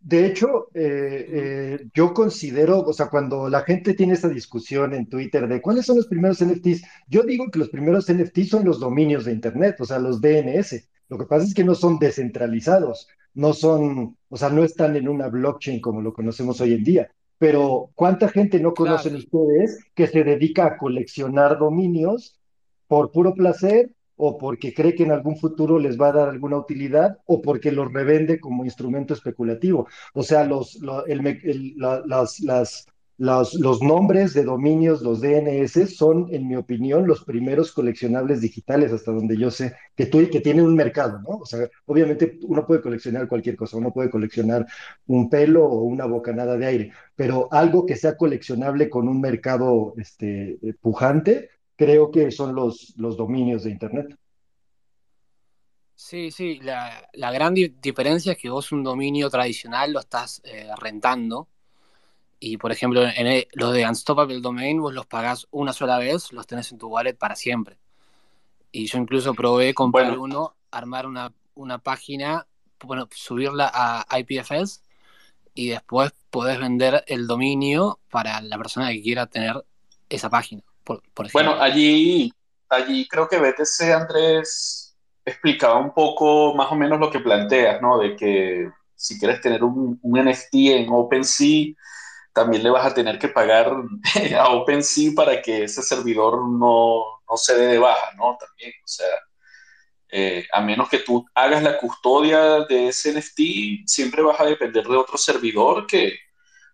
[0.00, 5.08] de, hecho, eh, eh, yo considero, o sea, cuando la gente tiene esta discusión en
[5.08, 8.80] Twitter de cuáles son los primeros NFTs, yo digo que los primeros NFTs son los
[8.80, 10.88] dominios de Internet, o sea, los DNS.
[11.08, 15.08] Lo que pasa es que no son descentralizados, no son, o sea, no están en
[15.08, 17.10] una blockchain como lo conocemos hoy en día.
[17.38, 22.38] Pero ¿cuánta gente no conocen ustedes que se dedica a coleccionar dominios
[22.86, 23.90] por puro placer
[24.20, 27.72] o porque cree que en algún futuro les va a dar alguna utilidad o porque
[27.72, 29.88] los revende como instrumento especulativo?
[30.14, 32.86] O sea, los, las, las
[33.20, 39.12] los, nombres de dominios, los DNS, son, en mi opinión, los primeros coleccionables digitales, hasta
[39.12, 41.36] donde yo sé, que, tú, que tienen un mercado, ¿no?
[41.36, 44.66] O sea, obviamente uno puede coleccionar cualquier cosa, uno puede coleccionar
[45.06, 49.92] un pelo o una bocanada de aire, pero algo que sea coleccionable con un mercado
[49.98, 51.50] este, pujante,
[51.80, 54.14] creo que son los, los dominios de Internet.
[55.94, 61.48] Sí, sí, la, gran diferencia es que vos un dominio tradicional lo estás eh, rentando
[62.38, 66.46] y por ejemplo, en los de Unstoppable Domain, vos los pagás una sola vez, los
[66.46, 67.78] tenés en tu wallet para siempre.
[68.70, 72.46] Y yo incluso probé comprar uno, armar una, una página,
[72.84, 74.82] bueno, subirla a IPFS
[75.54, 79.64] y después podés vender el dominio para la persona que quiera tener
[80.10, 80.62] esa página.
[80.84, 81.02] Por,
[81.32, 82.32] bueno, allí,
[82.68, 87.98] allí creo que BTC Andrés explicaba un poco más o menos lo que planteas, ¿no?
[87.98, 91.74] De que si quieres tener un, un NFT en OpenSea,
[92.32, 93.72] también le vas a tener que pagar
[94.38, 98.36] a OpenSea para que ese servidor no, no se dé de baja, ¿no?
[98.38, 99.06] También, o sea,
[100.12, 104.84] eh, a menos que tú hagas la custodia de ese NFT, siempre vas a depender
[104.84, 106.18] de otro servidor que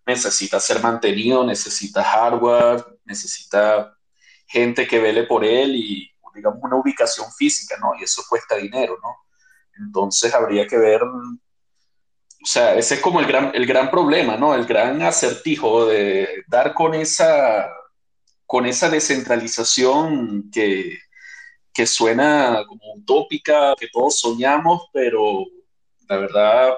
[0.07, 3.96] necesita ser mantenido, necesita hardware, necesita
[4.47, 7.93] gente que vele por él y, digamos, una ubicación física, ¿no?
[7.99, 9.17] Y eso cuesta dinero, ¿no?
[9.79, 11.03] Entonces habría que ver
[12.47, 14.55] o sea, ese es como el gran, el gran problema, ¿no?
[14.55, 17.69] El gran acertijo de dar con esa,
[18.47, 20.97] con esa descentralización que,
[21.75, 25.45] que suena como utópica, que todos soñamos, pero
[26.09, 26.75] la verdad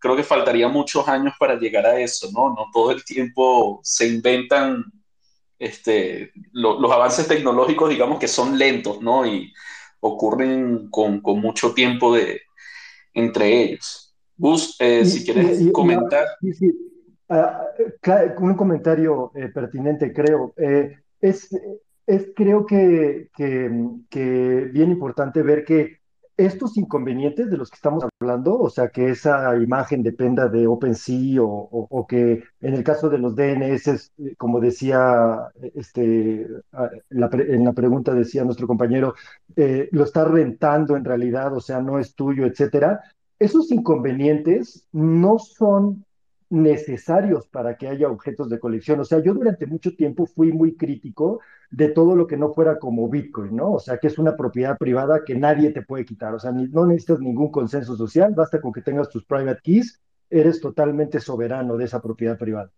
[0.00, 2.48] creo que faltaría muchos años para llegar a eso, ¿no?
[2.48, 4.84] No todo el tiempo se inventan
[5.62, 9.24] este, los avances tecnológicos, digamos que son lentos, ¿no?
[9.24, 9.52] Y
[10.00, 12.40] ocurren con, con mucho tiempo de,
[13.14, 14.14] entre ellos.
[14.36, 16.26] Gus, eh, si quieres comentar.
[17.28, 17.66] Ah,
[18.38, 20.52] un comentario eh, pertinente, creo.
[20.56, 21.48] Eh, es,
[22.06, 26.00] es, creo que, que, bien importante ver que
[26.36, 31.42] estos inconvenientes de los que estamos hablando, o sea, que esa imagen dependa de OpenSea
[31.42, 37.72] o, que en el caso de los DNS, como decía este, en la, en la
[37.72, 39.14] pregunta decía nuestro compañero,
[39.56, 43.00] lo está rentando en realidad, o sea, no es tuyo, etcétera
[43.42, 46.04] esos inconvenientes no son
[46.52, 49.00] necesarios para que haya objetos de colección.
[49.00, 51.40] O sea, yo durante mucho tiempo fui muy crítico
[51.70, 53.72] de todo lo que no fuera como Bitcoin, ¿no?
[53.72, 56.34] O sea, que es una propiedad privada que nadie te puede quitar.
[56.34, 60.60] O sea, no necesitas ningún consenso social, basta con que tengas tus private keys, eres
[60.60, 62.70] totalmente soberano de esa propiedad privada.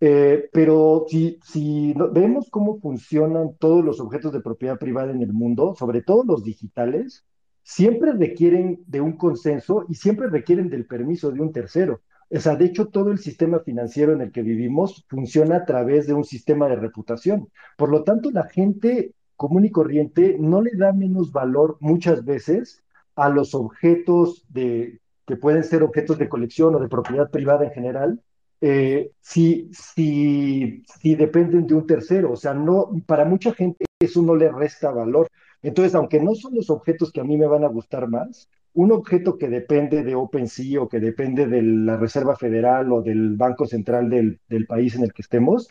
[0.00, 5.32] Eh, pero si, si vemos cómo funcionan todos los objetos de propiedad privada en el
[5.32, 7.24] mundo, sobre todo los digitales,
[7.62, 12.00] siempre requieren de un consenso y siempre requieren del permiso de un tercero.
[12.32, 16.06] O sea, de hecho, todo el sistema financiero en el que vivimos funciona a través
[16.06, 17.48] de un sistema de reputación.
[17.76, 22.84] Por lo tanto, la gente común y corriente no le da menos valor muchas veces
[23.16, 28.20] a los objetos que pueden ser objetos de colección o de propiedad privada en general,
[28.60, 32.32] eh, si, si, si dependen de un tercero.
[32.32, 35.28] O sea, no, para mucha gente eso no le resta valor.
[35.62, 38.92] Entonces, aunque no son los objetos que a mí me van a gustar más, un
[38.92, 43.66] objeto que depende de OpenSea o que depende de la Reserva Federal o del Banco
[43.66, 45.68] Central del, país en el que estemos,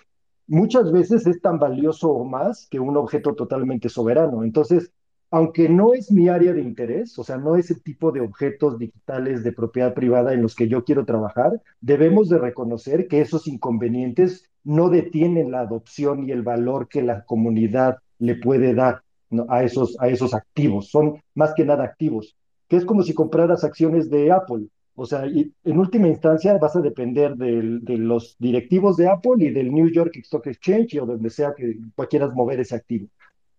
[0.47, 4.43] muchas veces es tan valioso o más que un objeto totalmente soberano.
[4.43, 4.91] Entonces,
[5.31, 8.79] aunque no es mi área de interés, o sea, no es el tipo de objetos
[8.79, 13.47] digitales de propiedad privada en los que yo quiero trabajar, debemos de reconocer que esos
[13.47, 19.03] inconvenientes no detienen la adopción y el valor que la comunidad le puede dar
[19.47, 20.89] a, esos, a esos activos.
[20.89, 22.35] Son más que nada activos,
[22.69, 24.67] que es como si compraras acciones de Apple.
[24.95, 29.73] O sea, en última instancia vas a depender de los directivos de Apple y del
[29.73, 31.77] New York Stock Exchange o donde sea que
[32.09, 33.07] quieras mover ese activo.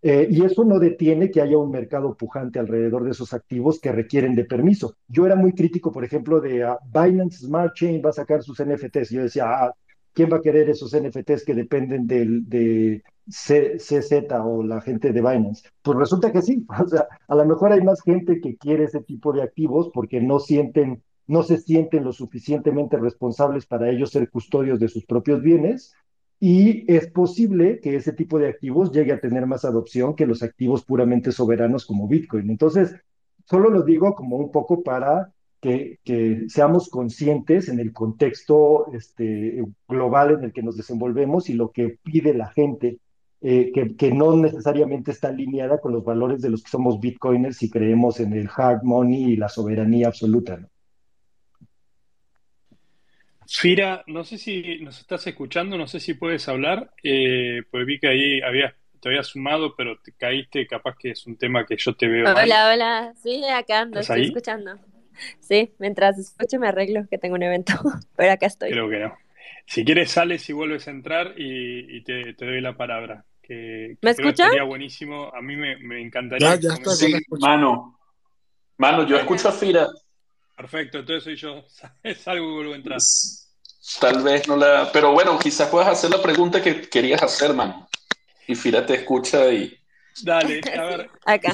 [0.02, 3.92] Eh, y eso no detiene que haya un mercado pujante alrededor de esos activos que
[3.92, 4.96] requieren de permiso.
[5.08, 8.62] Yo era muy crítico, por ejemplo, de uh, Binance Smart Chain va a sacar sus
[8.64, 9.10] NFTs.
[9.10, 9.74] Yo decía, ah,
[10.14, 14.12] ¿quién va a querer esos NFTs que dependen del, de CZ
[14.44, 15.68] o la gente de Binance?
[15.82, 16.66] Pues resulta que sí.
[16.80, 20.20] O sea, a lo mejor hay más gente que quiere ese tipo de activos porque
[20.20, 25.40] no sienten no se sienten lo suficientemente responsables para ellos ser custodios de sus propios
[25.42, 25.94] bienes
[26.40, 30.42] y es posible que ese tipo de activos llegue a tener más adopción que los
[30.42, 32.50] activos puramente soberanos como Bitcoin.
[32.50, 32.96] Entonces,
[33.44, 35.98] solo lo digo como un poco para que,
[36.48, 41.98] seamos conscientes en el contexto este, global en el que nos desenvolvemos y lo que
[42.02, 42.98] pide la gente,
[43.42, 47.62] eh, que, que, no necesariamente está alineada con los valores de los que somos bitcoiners
[47.62, 50.58] y creemos en el hard money y la soberanía absoluta.
[50.58, 50.68] ¿no?
[53.52, 57.98] Fira, no sé si nos estás escuchando, no sé si puedes hablar, eh, pues vi
[57.98, 61.76] que ahí había, te había sumado, pero te caíste, capaz que es un tema que
[61.76, 62.30] yo te veo.
[62.30, 64.78] Hola, hola, sí, acá ando, estoy escuchando.
[65.40, 67.72] Sí, mientras escucho me arreglo que tengo un evento,
[68.16, 68.70] pero acá estoy.
[68.70, 69.14] Creo que no.
[69.66, 73.24] Si quieres sales y vuelves a entrar y, te, doy la palabra.
[73.50, 74.48] Que, ¿Me escuchas?
[74.48, 76.54] Sería buenísimo, a mí me, encantaría.
[76.54, 77.98] Ya, ya está, mano,
[78.76, 79.88] mano, yo escucho a Fira.
[80.56, 81.64] Perfecto, entonces soy yo.
[82.04, 83.00] Es algo que vuelvo a entrar.
[84.00, 84.88] Tal vez no la.
[84.92, 87.88] Pero bueno, quizás puedas hacer la pregunta que querías hacer, man.
[88.46, 89.76] Y Fira te escucha y.
[90.22, 91.10] Dale, a ver.
[91.24, 91.52] Acá.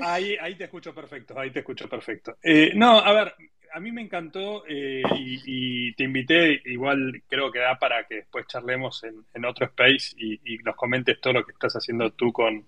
[0.00, 2.36] Ahí, ahí te escucho perfecto, ahí te escucho perfecto.
[2.42, 3.32] Eh, no, a ver,
[3.76, 5.02] a mí me encantó eh,
[5.44, 10.56] y, te invité, igual creo que da para que después charlemos en, otro space y,
[10.64, 12.64] nos comentes todo lo que estás haciendo tú con,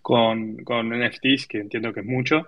[0.00, 2.46] con, con NFTs, que entiendo que es mucho.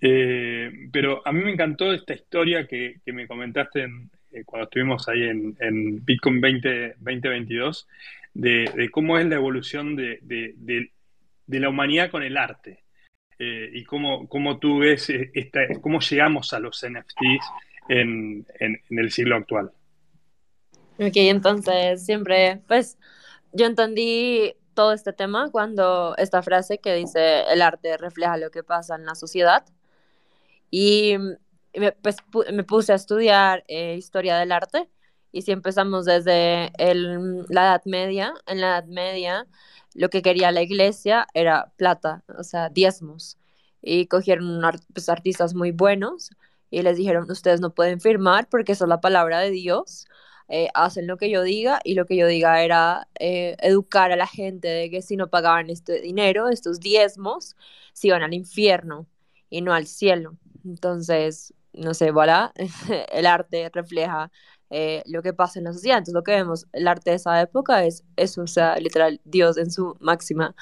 [0.00, 4.66] Eh, pero a mí me encantó esta historia que, que me comentaste en, eh, cuando
[4.66, 7.88] estuvimos ahí en, en Bitcoin 20, 2022,
[8.32, 10.90] de, de, cómo es la evolución de, de,
[11.48, 12.84] la humanidad con el arte.
[13.38, 17.46] Eh, y cómo, cómo, tú ves esta, cómo llegamos a los NFTs
[17.88, 19.70] en, en, en el siglo actual.
[20.98, 22.98] Ok, entonces siempre, pues
[23.52, 28.62] yo entendí todo este tema cuando esta frase que dice el arte refleja lo que
[28.62, 29.64] pasa en la sociedad.
[30.70, 31.16] Y
[31.74, 32.16] me, pues,
[32.52, 34.88] me puse a estudiar eh, historia del arte
[35.32, 39.46] y si empezamos desde el, la Edad Media, en la Edad Media
[39.96, 43.38] lo que quería la iglesia era plata, o sea, diezmos.
[43.82, 44.60] Y cogieron
[44.92, 46.30] pues, artistas muy buenos
[46.70, 50.06] y les dijeron, ustedes no pueden firmar porque esa es la palabra de Dios,
[50.48, 54.16] eh, hacen lo que yo diga y lo que yo diga era eh, educar a
[54.16, 57.56] la gente de que si no pagaban este dinero, estos diezmos,
[57.92, 59.06] se iban al infierno
[59.50, 60.36] y no al cielo.
[60.64, 62.52] Entonces, no sé, voilà,
[63.12, 64.30] el arte refleja
[64.70, 65.98] eh, lo que pasa en la sociedad.
[65.98, 69.56] Entonces, lo que vemos, el arte de esa época es eso, o sea, literal, Dios
[69.58, 70.54] en su máxima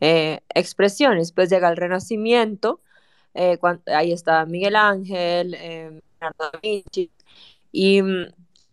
[0.00, 1.18] eh, expresión.
[1.18, 2.80] Después llega el Renacimiento,
[3.34, 7.10] eh, ahí está Miguel Ángel, Leonardo da Vinci,
[7.72, 8.22] y mm,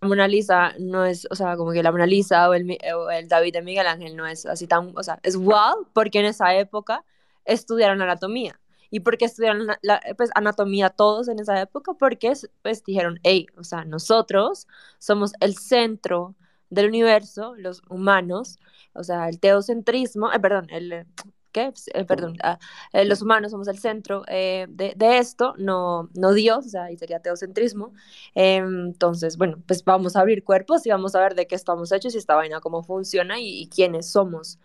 [0.02, 3.10] la Mona Lisa no es, o sea, como que la Mona Lisa o el, o
[3.12, 6.26] el David de Miguel Ángel no es así tan, o sea, es wow, porque en
[6.26, 7.04] esa época
[7.46, 8.59] estudiaron anatomía.
[8.96, 11.96] ¿Y por qué estudiaron la, pues, anatomía todos en esa época?
[11.96, 12.32] Porque
[12.62, 14.67] pues dijeron, hey, o sea, nosotros
[15.00, 16.34] somos el centro
[16.70, 18.58] del universo, los humanos,
[18.93, 21.05] o sea, el teocentrismo, eh, perdón, el,
[21.51, 21.74] ¿qué?
[21.93, 22.58] Eh, perdón, ah,
[22.93, 26.96] eh, los humanos somos el centro de, de, esto, no, no Dios, o sea, ahí
[26.97, 27.92] sería teocentrismo.
[28.34, 32.16] entonces, bueno, pues vamos a abrir cuerpos y vamos a ver de qué estamos hechos
[32.16, 34.58] y esta vaina cómo funciona y, y quiénes somos.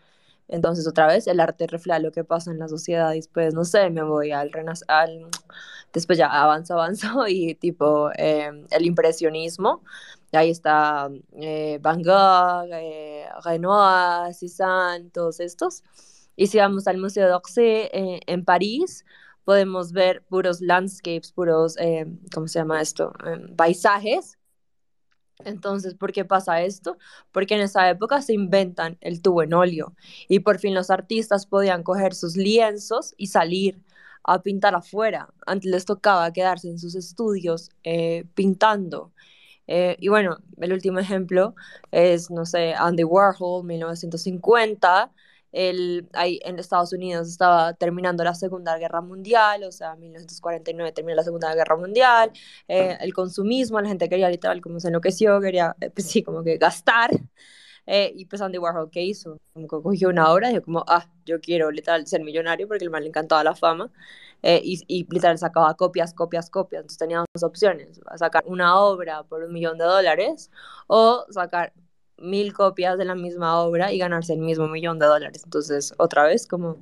[0.51, 3.64] Entonces, otra vez, el arte refleja lo que pasa en la sociedad y después, no
[3.64, 4.51] sé, me voy al,
[4.89, 5.27] al
[5.93, 9.82] después ya avanzo, avanzo y tipo em, el impresionismo.
[10.32, 11.09] Ahí está
[11.40, 15.82] eh, Van Gogh, eh, Renoir, Cézanne, todos estos.
[16.36, 19.05] Y si vamos al Museo d'Orsay eh, en París,
[19.44, 23.12] podemos ver puros landscapes, puros, em, ¿cómo se llama esto?
[23.24, 24.40] Em, paisajes
[25.45, 26.97] entonces, ¿por qué pasa esto?
[27.33, 29.95] Porque en esa época se inventan el tubo en óleo
[30.29, 33.81] y por fin los artistas podían coger sus lienzos y salir
[34.25, 35.29] a pintar afuera.
[35.47, 39.12] Antes les tocaba quedarse en sus estudios eh, pintando.
[39.67, 41.55] Eh, y bueno, el último ejemplo
[41.93, 45.12] es, no sé, Andy Warhol, 1950,
[45.52, 50.93] el, ahí en Estados Unidos estaba terminando la Segunda Guerra Mundial, o sea, en 1949
[50.93, 52.31] terminó la Segunda Guerra Mundial,
[52.68, 56.43] eh, el consumismo, la gente quería literal como se enloqueció, quería, eh, pues sí, como
[56.44, 57.10] que gastar.
[57.86, 59.40] Eh, y pues Andy Warhol, ¿qué hizo?
[59.52, 62.85] Como que cogió una obra y dijo como, ah, yo quiero literal ser millonario porque
[62.85, 63.90] el mal le encantaba la fama.
[64.43, 66.81] y, y, literal sacaba copias, copias, copias.
[66.82, 70.51] Entonces teníamos dos opciones, sacar una obra por un millón de dólares
[70.86, 71.72] o sacar
[72.20, 75.42] mil copias de la misma obra y ganarse el mismo millón de dólares.
[75.44, 76.78] Entonces, otra vez, como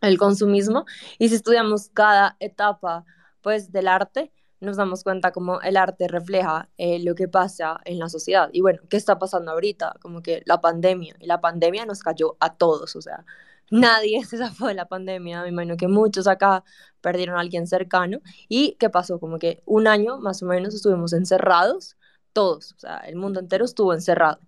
[0.00, 0.84] el consumismo.
[1.18, 3.04] Y si estudiamos cada etapa,
[3.40, 7.98] pues, del arte, nos damos cuenta como el arte refleja eh, lo que pasa en
[7.98, 8.48] la sociedad.
[8.52, 9.96] Y bueno, ¿qué está pasando ahorita?
[10.00, 11.16] Como que la pandemia.
[11.18, 13.24] Y la pandemia nos cayó a todos, o sea,
[13.70, 15.42] nadie se zafó de la pandemia.
[15.42, 16.62] Me imagino que muchos acá
[17.00, 18.20] perdieron a alguien cercano.
[18.48, 19.18] ¿Y qué pasó?
[19.18, 21.96] Como que un año más o menos estuvimos encerrados
[22.32, 24.38] todos, o sea, el mundo entero estuvo encerrado.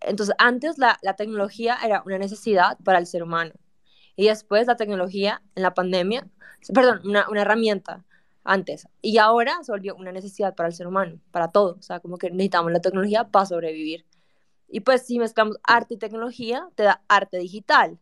[0.00, 3.52] Entonces, antes la, tecnología era una necesidad para el ser humano.
[4.16, 6.28] Y después la tecnología en la pandemia,
[6.72, 8.04] perdón, una, una herramienta
[8.44, 8.86] antes.
[9.02, 12.18] Y ahora se volvió una necesidad para el ser humano, para todo, o sea, como
[12.18, 14.04] que necesitamos la tecnología para sobrevivir.
[14.68, 17.98] Y pues si mezclamos arte y tecnología, te da arte digital,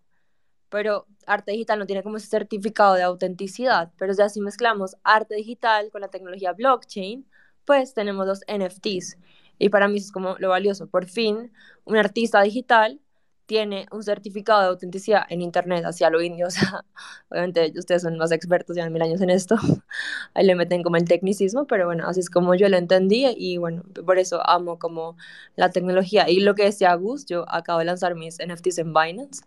[0.69, 5.35] pero arte digital no tiene como ese certificado de autenticidad, pero ya si mezclamos arte
[5.35, 7.27] digital con la tecnología blockchain,
[7.65, 9.19] pues tenemos los NFTs.
[9.59, 10.89] Y para mí es como lo valioso.
[10.89, 11.53] Por fin,
[11.85, 13.01] un artista digital
[13.47, 16.47] tiene un certificado de autenticidad en Internet hacia lo indio.
[16.53, 16.85] O sea,
[17.31, 19.57] obviamente ustedes son más expertos, llevan mil años en esto.
[20.35, 23.57] Ahí le meten como el tecnicismo, pero bueno, así es como yo lo entendí y
[23.59, 25.17] bueno, por eso amo como
[25.57, 26.29] la tecnología.
[26.29, 29.43] Y lo que decía Gus, yo acabo de lanzar mis NFTs en Binance.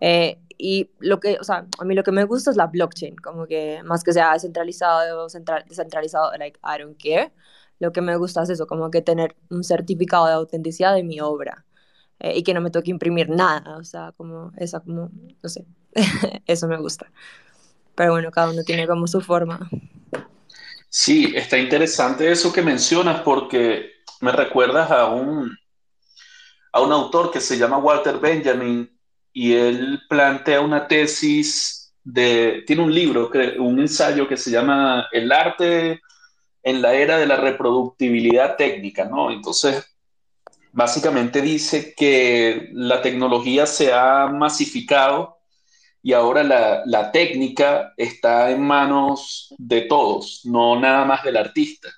[0.00, 3.16] Eh, y lo que, o sea, a mí lo que me gusta es la blockchain,
[3.16, 7.32] como que más que sea descentralizado o descentralizado, like, I don't care
[7.78, 11.20] lo que me gusta es eso, como que tener un certificado de autenticidad de mi
[11.20, 11.66] obra
[12.18, 15.10] eh, y que no me toque imprimir nada, o sea, como esa, como,
[15.42, 15.64] no sé,
[16.46, 17.10] eso me gusta.
[17.94, 19.68] Pero bueno, cada uno tiene como su forma.
[20.88, 25.56] Sí, está interesante eso que mencionas porque me recuerdas a un,
[26.72, 28.90] a un autor que se llama Walter Benjamin
[29.32, 35.32] y él plantea una tesis de, tiene un libro, un ensayo que se llama El
[35.32, 36.00] arte
[36.62, 39.30] en la era de la reproductibilidad técnica, ¿no?
[39.30, 39.95] Entonces,
[40.76, 45.38] básicamente dice que la tecnología se ha masificado
[46.02, 46.42] y ahora
[46.84, 51.88] la, técnica está en manos de todos, no nada más del artista.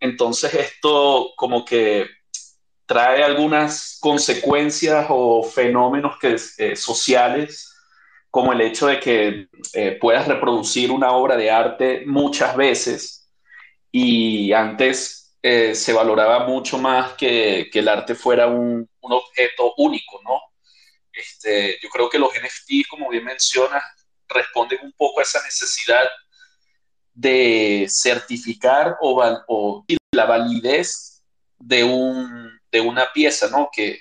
[0.00, 2.06] Entonces esto como que
[2.86, 7.70] trae algunas consecuencias o fenómenos que, eh, sociales,
[8.30, 13.30] como el hecho de que eh, puedas reproducir una obra de arte muchas veces
[13.92, 19.72] y antes eh, se valoraba mucho más que, que el arte fuera un, un, objeto
[19.78, 20.38] único, ¿no?
[21.10, 23.82] Este, yo creo que los NFT, como bien mencionas,
[24.28, 26.04] responden un poco a esa necesidad
[27.14, 31.22] de certificar o, o la validez
[31.58, 33.70] de, un, de una pieza, ¿no?
[33.72, 34.00] Que,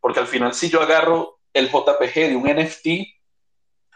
[0.00, 2.86] porque al final si yo agarro el JPG de un NFT,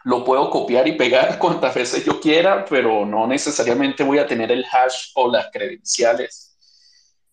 [0.05, 4.53] lo puedo copiar y pegar cuantas veces yo quiera, pero no necesariamente voy a tener
[4.53, 6.46] el hash o las credenciales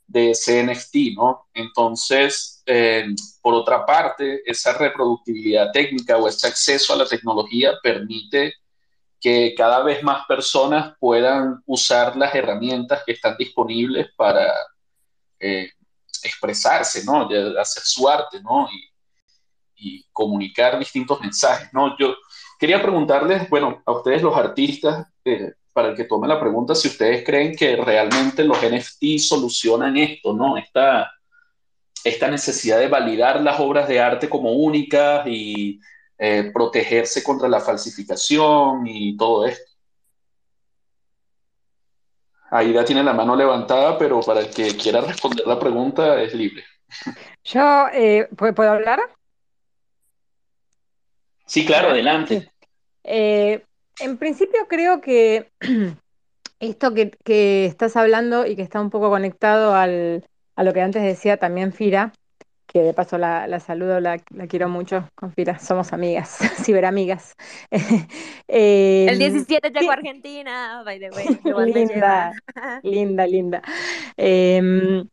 [0.07, 1.47] de ese NFT, ¿no?
[1.53, 3.07] Entonces, eh,
[3.41, 8.53] por otra parte, esa reproductibilidad técnica o ese acceso a la tecnología permite
[9.19, 14.53] que cada vez más personas puedan usar las herramientas que están disponibles para
[15.39, 15.71] eh,
[16.23, 17.29] expresarse, ¿no?
[17.59, 18.67] hacer su arte, ¿no?
[18.71, 18.89] Y,
[20.13, 21.97] comunicar distintos mensajes, ¿no?
[21.97, 22.15] Yo,
[22.63, 26.87] Quería preguntarles, bueno, a ustedes los artistas, eh, para el que tome la pregunta, si
[26.87, 30.57] ustedes creen que realmente los NFT solucionan esto, ¿no?
[30.57, 31.11] Esta,
[32.03, 35.79] esta necesidad de validar las obras de arte como únicas y
[36.17, 39.71] eh, protegerse contra la falsificación y todo esto.
[42.51, 46.63] Aida tiene la mano levantada, pero para el que quiera responder la pregunta es libre.
[47.43, 48.99] Yo, eh, ¿puedo hablar?
[51.45, 52.51] Sí, claro, adelante.
[53.03, 53.65] Eh,
[53.99, 55.51] en principio creo que
[56.59, 60.25] esto que, estás hablando y que está un poco conectado al,
[60.55, 62.13] a lo que antes decía también Fira,
[62.67, 67.35] que de paso la, saludo, la, quiero mucho con Fira, somos amigas, ciberamigas.
[68.47, 71.39] eh, el 17 llegó a Argentina, by the way.
[71.73, 72.33] linda,
[72.81, 73.61] linda, linda.
[74.17, 75.07] Em,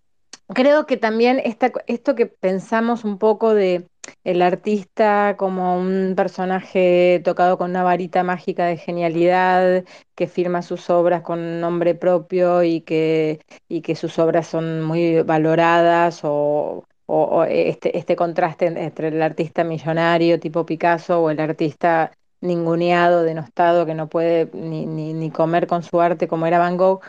[0.54, 3.89] creo que también esta, esto que pensamos un poco de
[4.24, 10.90] el artista como un personaje tocado con una varita mágica de genialidad, que firma sus
[10.90, 17.44] obras con nombre propio y que, y que sus obras son muy valoradas o, o,
[17.44, 23.94] este, este contraste entre el artista millonario tipo Picasso o el artista ninguneado, denostado, que
[23.94, 27.00] no puede ni, ni, ni comer con su arte como era Van Gogh,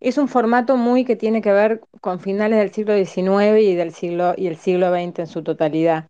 [0.00, 3.92] es un formato muy que tiene que ver con finales del siglo XIX y, del
[3.92, 6.09] siglo, y el siglo XX en su totalidad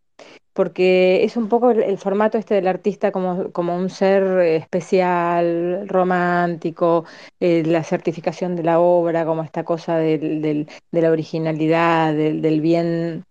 [0.61, 7.07] porque es un poco el, formato este del artista como, como un ser especial, romántico,
[7.41, 13.25] eh, la certificación de la obra, como esta cosa de la originalidad, del, bien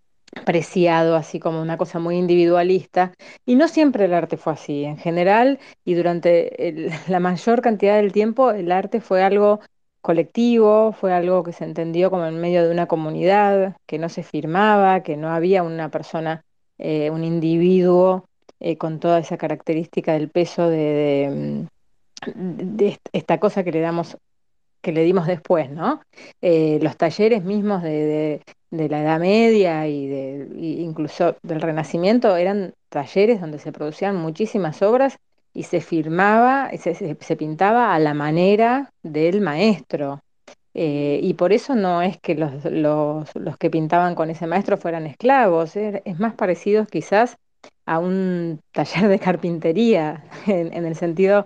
[0.44, 3.14] preciado, así como una cosa muy individualista.
[3.46, 4.84] Y no siempre el arte fue así.
[4.86, 9.60] En general, y durante la mayor cantidad del tiempo, el arte fue algo
[10.02, 14.24] colectivo, fue algo que se entendió como en medio de una comunidad, que no se
[14.24, 16.44] firmaba, que no había una persona
[16.80, 18.26] eh, un individuo
[18.60, 21.68] eh, con toda esa característica del peso de,
[22.36, 24.18] de, esta cosa que le damos
[24.82, 26.02] que le dimos después, ¿no?
[26.42, 28.42] Eh, los talleres mismos de,
[28.72, 34.82] de, la Edad Media y de incluso del Renacimiento eran talleres donde se producían muchísimas
[34.82, 35.18] obras
[35.54, 40.22] y se firmaba, se, se pintaba a la manera del maestro.
[40.82, 44.78] Eh, y por eso no es que los, los, los, que pintaban con ese maestro
[44.78, 47.38] fueran esclavos, es, es más parecido quizás
[47.86, 51.46] a un taller de carpintería, en, el sentido,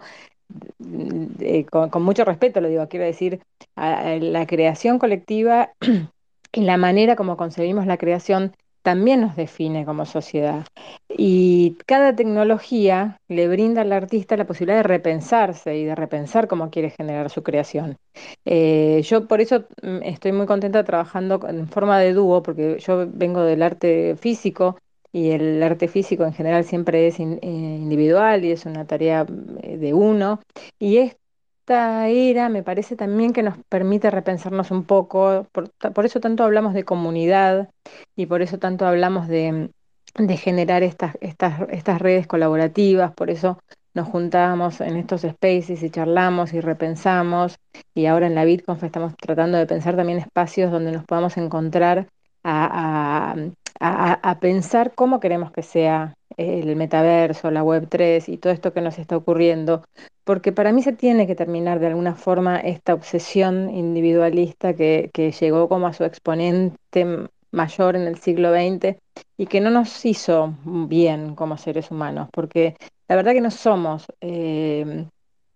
[0.77, 3.41] de, con, con, mucho respeto lo digo, quiero decir,
[3.75, 5.71] la creación colectiva
[6.53, 10.65] y la manera como concebimos la creación también nos define como sociedad.
[11.09, 16.69] Y cada tecnología le brinda al artista la posibilidad de repensarse y de repensar cómo
[16.69, 17.97] quiere generar su creación.
[18.45, 23.07] Eh, yo por eso mm, estoy muy contenta trabajando en forma de dúo, porque yo
[23.11, 24.77] vengo del arte físico
[25.11, 29.79] y el arte físico en general siempre es eh, individual y es una tarea mm,
[29.79, 30.41] de uno.
[30.79, 31.15] Y es
[31.63, 36.43] esta era me parece también que nos permite repensarnos un poco, por, por, eso tanto
[36.43, 37.69] hablamos de comunidad
[38.17, 39.69] y por eso tanto hablamos de,
[40.15, 43.59] de generar estas, estas, estas redes colaborativas, por eso
[43.93, 47.57] nos juntamos en estos spaces y charlamos y repensamos
[47.95, 52.09] y ahora en la BitConf estamos tratando de pensar también espacios donde nos podamos encontrar
[52.43, 53.35] a, a,
[53.79, 58.73] a, a pensar cómo queremos que sea el metaverso, la web 3 y todo esto
[58.73, 59.83] que nos está ocurriendo,
[60.23, 65.31] porque para mí se tiene que terminar de alguna forma esta obsesión individualista que, que
[65.31, 68.97] llegó como a su exponente mayor en el siglo XX
[69.37, 72.75] y que no nos hizo bien como seres humanos, porque
[73.07, 75.05] la verdad que no somos eh,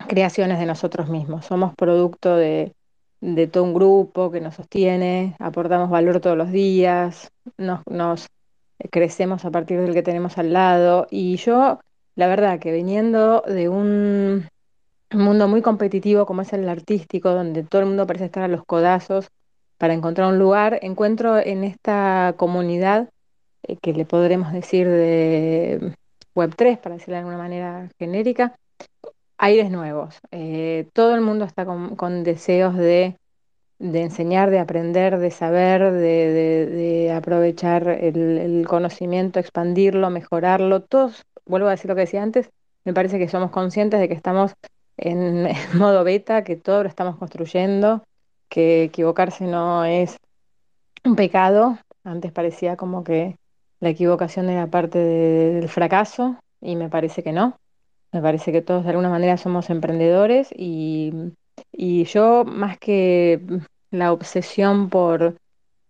[0.07, 2.73] creaciones de nosotros mismos, somos producto de,
[3.19, 8.27] de todo un grupo que nos sostiene, aportamos valor todos los días, nos, nos
[8.91, 11.07] crecemos a partir del que tenemos al lado.
[11.09, 11.79] Y yo,
[12.15, 14.47] la verdad, que viniendo de un
[15.11, 18.63] mundo muy competitivo como es el artístico, donde todo el mundo parece estar a los
[18.65, 19.29] codazos
[19.77, 23.09] para encontrar un lugar, encuentro en esta comunidad
[23.63, 25.93] eh, que le podremos decir de
[26.35, 28.57] Web3, para decirlo de alguna manera genérica,
[29.37, 30.15] aires nuevos.
[30.31, 33.17] Eh, todo el mundo está con, con deseos de
[33.79, 40.81] de enseñar, de aprender, de saber, de, de, de aprovechar el, conocimiento, expandirlo, mejorarlo.
[40.81, 42.49] Todos, vuelvo a decir lo que decía antes,
[42.85, 44.53] me parece que somos conscientes de que estamos
[44.97, 45.47] en,
[45.77, 48.03] modo beta, que todo lo estamos construyendo,
[48.49, 50.17] que equivocarse no es
[51.03, 51.77] un pecado.
[52.03, 53.37] Antes parecía como que
[53.79, 57.59] la equivocación era parte de, del fracaso y me parece que no.
[58.11, 61.13] Me parece que todos de alguna manera somos emprendedores y
[61.71, 63.41] y yo, más que
[63.91, 65.35] la obsesión por,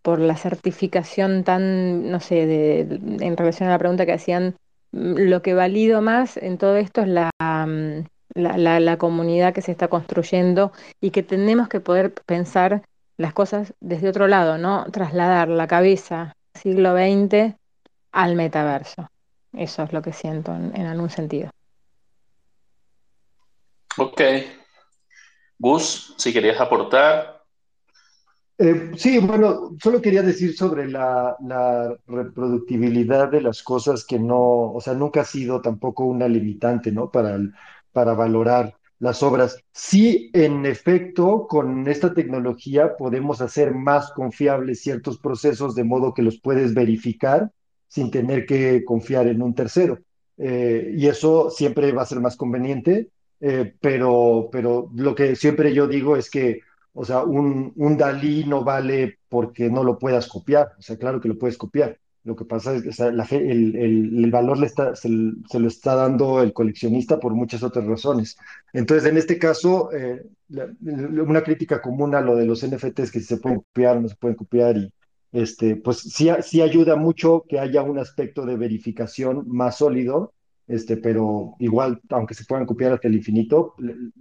[0.01, 4.55] por la certificación tan, no sé, de, en relación a la pregunta que hacían,
[4.91, 9.71] lo que valido más en todo esto es la, la, la, la comunidad que se
[9.71, 10.71] está construyendo
[11.01, 12.83] y que tenemos que poder pensar
[13.17, 14.85] las cosas desde otro lado, ¿no?
[14.91, 17.55] Trasladar la cabeza siglo XX
[18.11, 19.09] al metaverso.
[19.53, 21.49] Eso es lo que siento en, en algún sentido.
[23.97, 24.21] Ok,
[25.59, 27.41] Gus, si querías aportar.
[28.59, 31.35] Eh, sí, bueno, solo quería decir sobre la,
[32.07, 37.11] reproductibilidad de las cosas que no, o sea, nunca ha sido tampoco una limitante, ¿no?
[37.11, 37.37] Para,
[37.91, 39.59] para valorar las obras.
[39.71, 46.23] Sí, en efecto, con esta tecnología podemos hacer más confiables ciertos procesos de modo que
[46.23, 47.51] los puedes verificar
[47.87, 49.99] sin tener que confiar en un tercero.
[50.37, 53.09] Eh, y eso siempre va a ser más conveniente
[53.39, 56.61] eh, pero, pero lo que siempre yo digo es que,
[56.93, 61.21] o sea, un, un Dalí no vale porque no lo puedas copiar, o sea, claro
[61.21, 61.97] que lo puedes copiar.
[62.23, 65.07] Lo que pasa es que o sea, la el, el, el, valor le está, se,
[65.49, 68.37] se, lo está dando el coleccionista por muchas otras razones.
[68.73, 73.21] Entonces, en este caso, eh, la, una crítica común a lo de los NFTs que
[73.21, 74.91] se pueden copiar, no se pueden copiar y,
[75.31, 80.33] este, pues sí, sí ayuda mucho que haya un aspecto de verificación más sólido,
[80.67, 83.75] este, pero igual, aunque se puedan copiar hasta el infinito,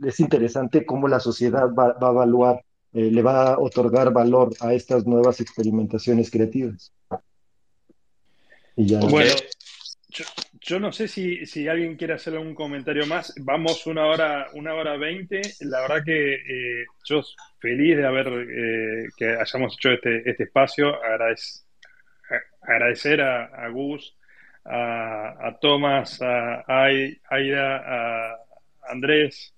[0.04, 2.62] es interesante cómo la sociedad va, a evaluar,
[2.92, 6.92] eh, le va a otorgar valor a estas nuevas experimentaciones creativas.
[8.76, 9.32] Bueno,
[10.60, 13.32] yo no sé si, si, alguien quiere hacer algún comentario más.
[13.40, 15.40] Vamos una hora, una hora veinte.
[15.60, 17.22] La verdad que eh, yo
[17.58, 20.94] feliz de haber eh, que hayamos hecho este, este espacio.
[22.62, 24.16] agradecer a, Gus,
[24.68, 28.36] a, a Tomás, a, Aida, a
[28.88, 29.54] Andrés,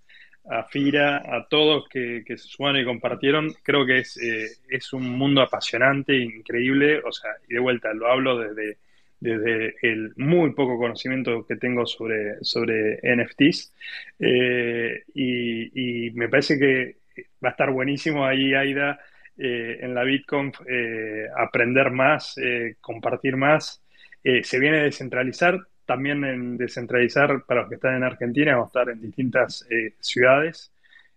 [0.51, 3.53] a Fira, a todos que, que se sumaron y compartieron.
[3.63, 7.01] Creo que es, eh, es un mundo apasionante, increíble.
[7.05, 8.79] O sea, y de vuelta lo hablo desde
[9.21, 13.73] desde el muy poco conocimiento que tengo sobre, sobre NFTs.
[14.19, 16.97] Eh, y, me parece que
[17.45, 19.01] va a estar buenísimo ahí, Aida,
[19.37, 22.37] eh, en la Bitcoin, eh, aprender más,
[22.81, 23.83] compartir más.
[24.23, 28.81] Se viene a descentralizar, también en descentralizar para los que están en Argentina, vamos a
[28.81, 29.67] estar en distintas
[30.01, 30.73] ciudades.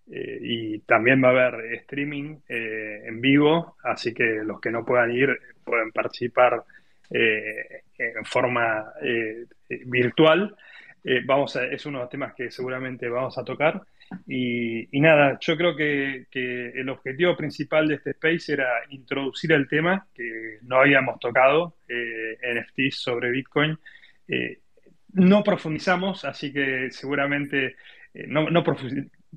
[0.07, 5.38] y también va a haber streaming en vivo, así que los que no puedan ir
[5.64, 6.64] pueden participar
[7.10, 9.45] eh, en forma eh,
[9.86, 10.56] virtual.
[11.03, 13.82] Eh, vamos a, es uno de los temas que seguramente vamos a tocar.
[14.27, 20.07] Y, nada, yo creo que, el objetivo principal de este space era introducir el tema
[20.13, 23.77] que no habíamos tocado, NFTs sobre Bitcoin.
[25.13, 27.75] no profundizamos, así que seguramente
[28.27, 28.63] no, no,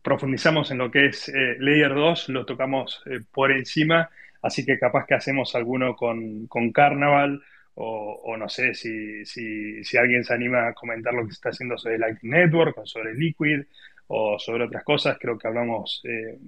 [0.03, 3.03] profundizamos en lo que es Layer 2, lo tocamos
[3.33, 4.11] por encima,
[4.43, 7.43] así que capaz que hacemos alguno con, con Carnaval
[7.77, 11.77] o, no sé si, si, alguien se anima a comentar lo que se está haciendo
[11.77, 13.63] sobre Lightning Network o sobre Liquid
[14.09, 15.19] o sobre otras cosas.
[15.19, 16.39] Creo que hablamos eh,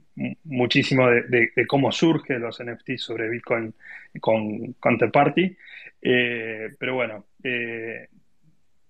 [0.44, 3.74] muchísimo de, cómo surge los NFTs sobre Bitcoin
[4.20, 5.56] con Counterparty.
[6.02, 8.08] Eh, pero bueno, eh,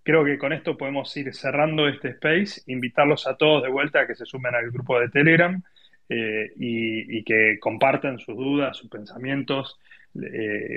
[0.02, 4.06] creo que con esto podemos ir cerrando este space, invitarlos a todos de vuelta a
[4.06, 5.62] que se sumen al grupo de Telegram
[6.09, 9.76] y, y, que compartan sus dudas, sus pensamientos,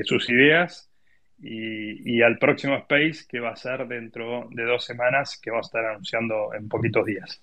[0.04, 0.90] sus ideas
[1.42, 5.62] y, al próximo Space que va a ser dentro de dos semanas, que va a
[5.62, 7.42] estar anunciando en poquitos días.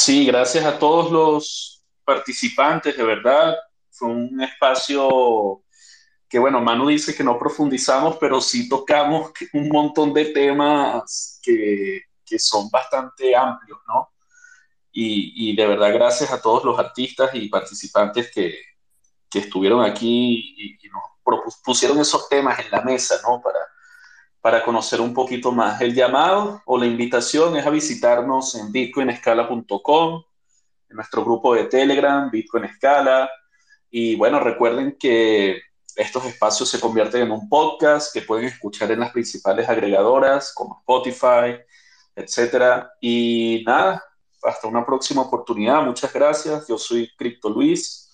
[0.00, 3.56] Sí, gracias a todos los participantes, de verdad.
[3.90, 5.64] Fue un espacio
[6.28, 12.02] que, bueno, Manu dice que no profundizamos, pero sí tocamos un montón de temas que,
[12.24, 14.10] que son bastante amplios, ¿no?
[14.92, 18.56] Y, y, de verdad, gracias a todos los artistas y participantes que,
[19.28, 23.42] que estuvieron aquí y, y nos pusieron esos temas en la mesa, ¿no?
[23.42, 23.58] Para,
[24.40, 25.80] para conocer un poquito más.
[25.80, 30.22] El llamado o la invitación es a visitarnos en bitcoinescala.com,
[30.90, 33.30] en nuestro grupo de Telegram, Bitcoin Escala.
[33.90, 35.60] Y bueno, recuerden que
[35.96, 40.78] estos espacios se convierten en un podcast que pueden escuchar en las principales agregadoras como
[40.78, 41.58] Spotify,
[42.14, 42.92] etcétera.
[43.00, 44.02] Y nada,
[44.42, 45.82] hasta una próxima oportunidad.
[45.82, 46.68] Muchas gracias.
[46.68, 48.12] Yo soy Crypto Luis.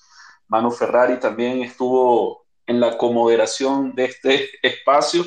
[0.48, 5.24] Manu Ferrari también estuvo en la comoderación de este espacio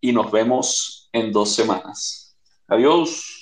[0.00, 2.36] y nos vemos en dos semanas.
[2.68, 3.39] Adiós.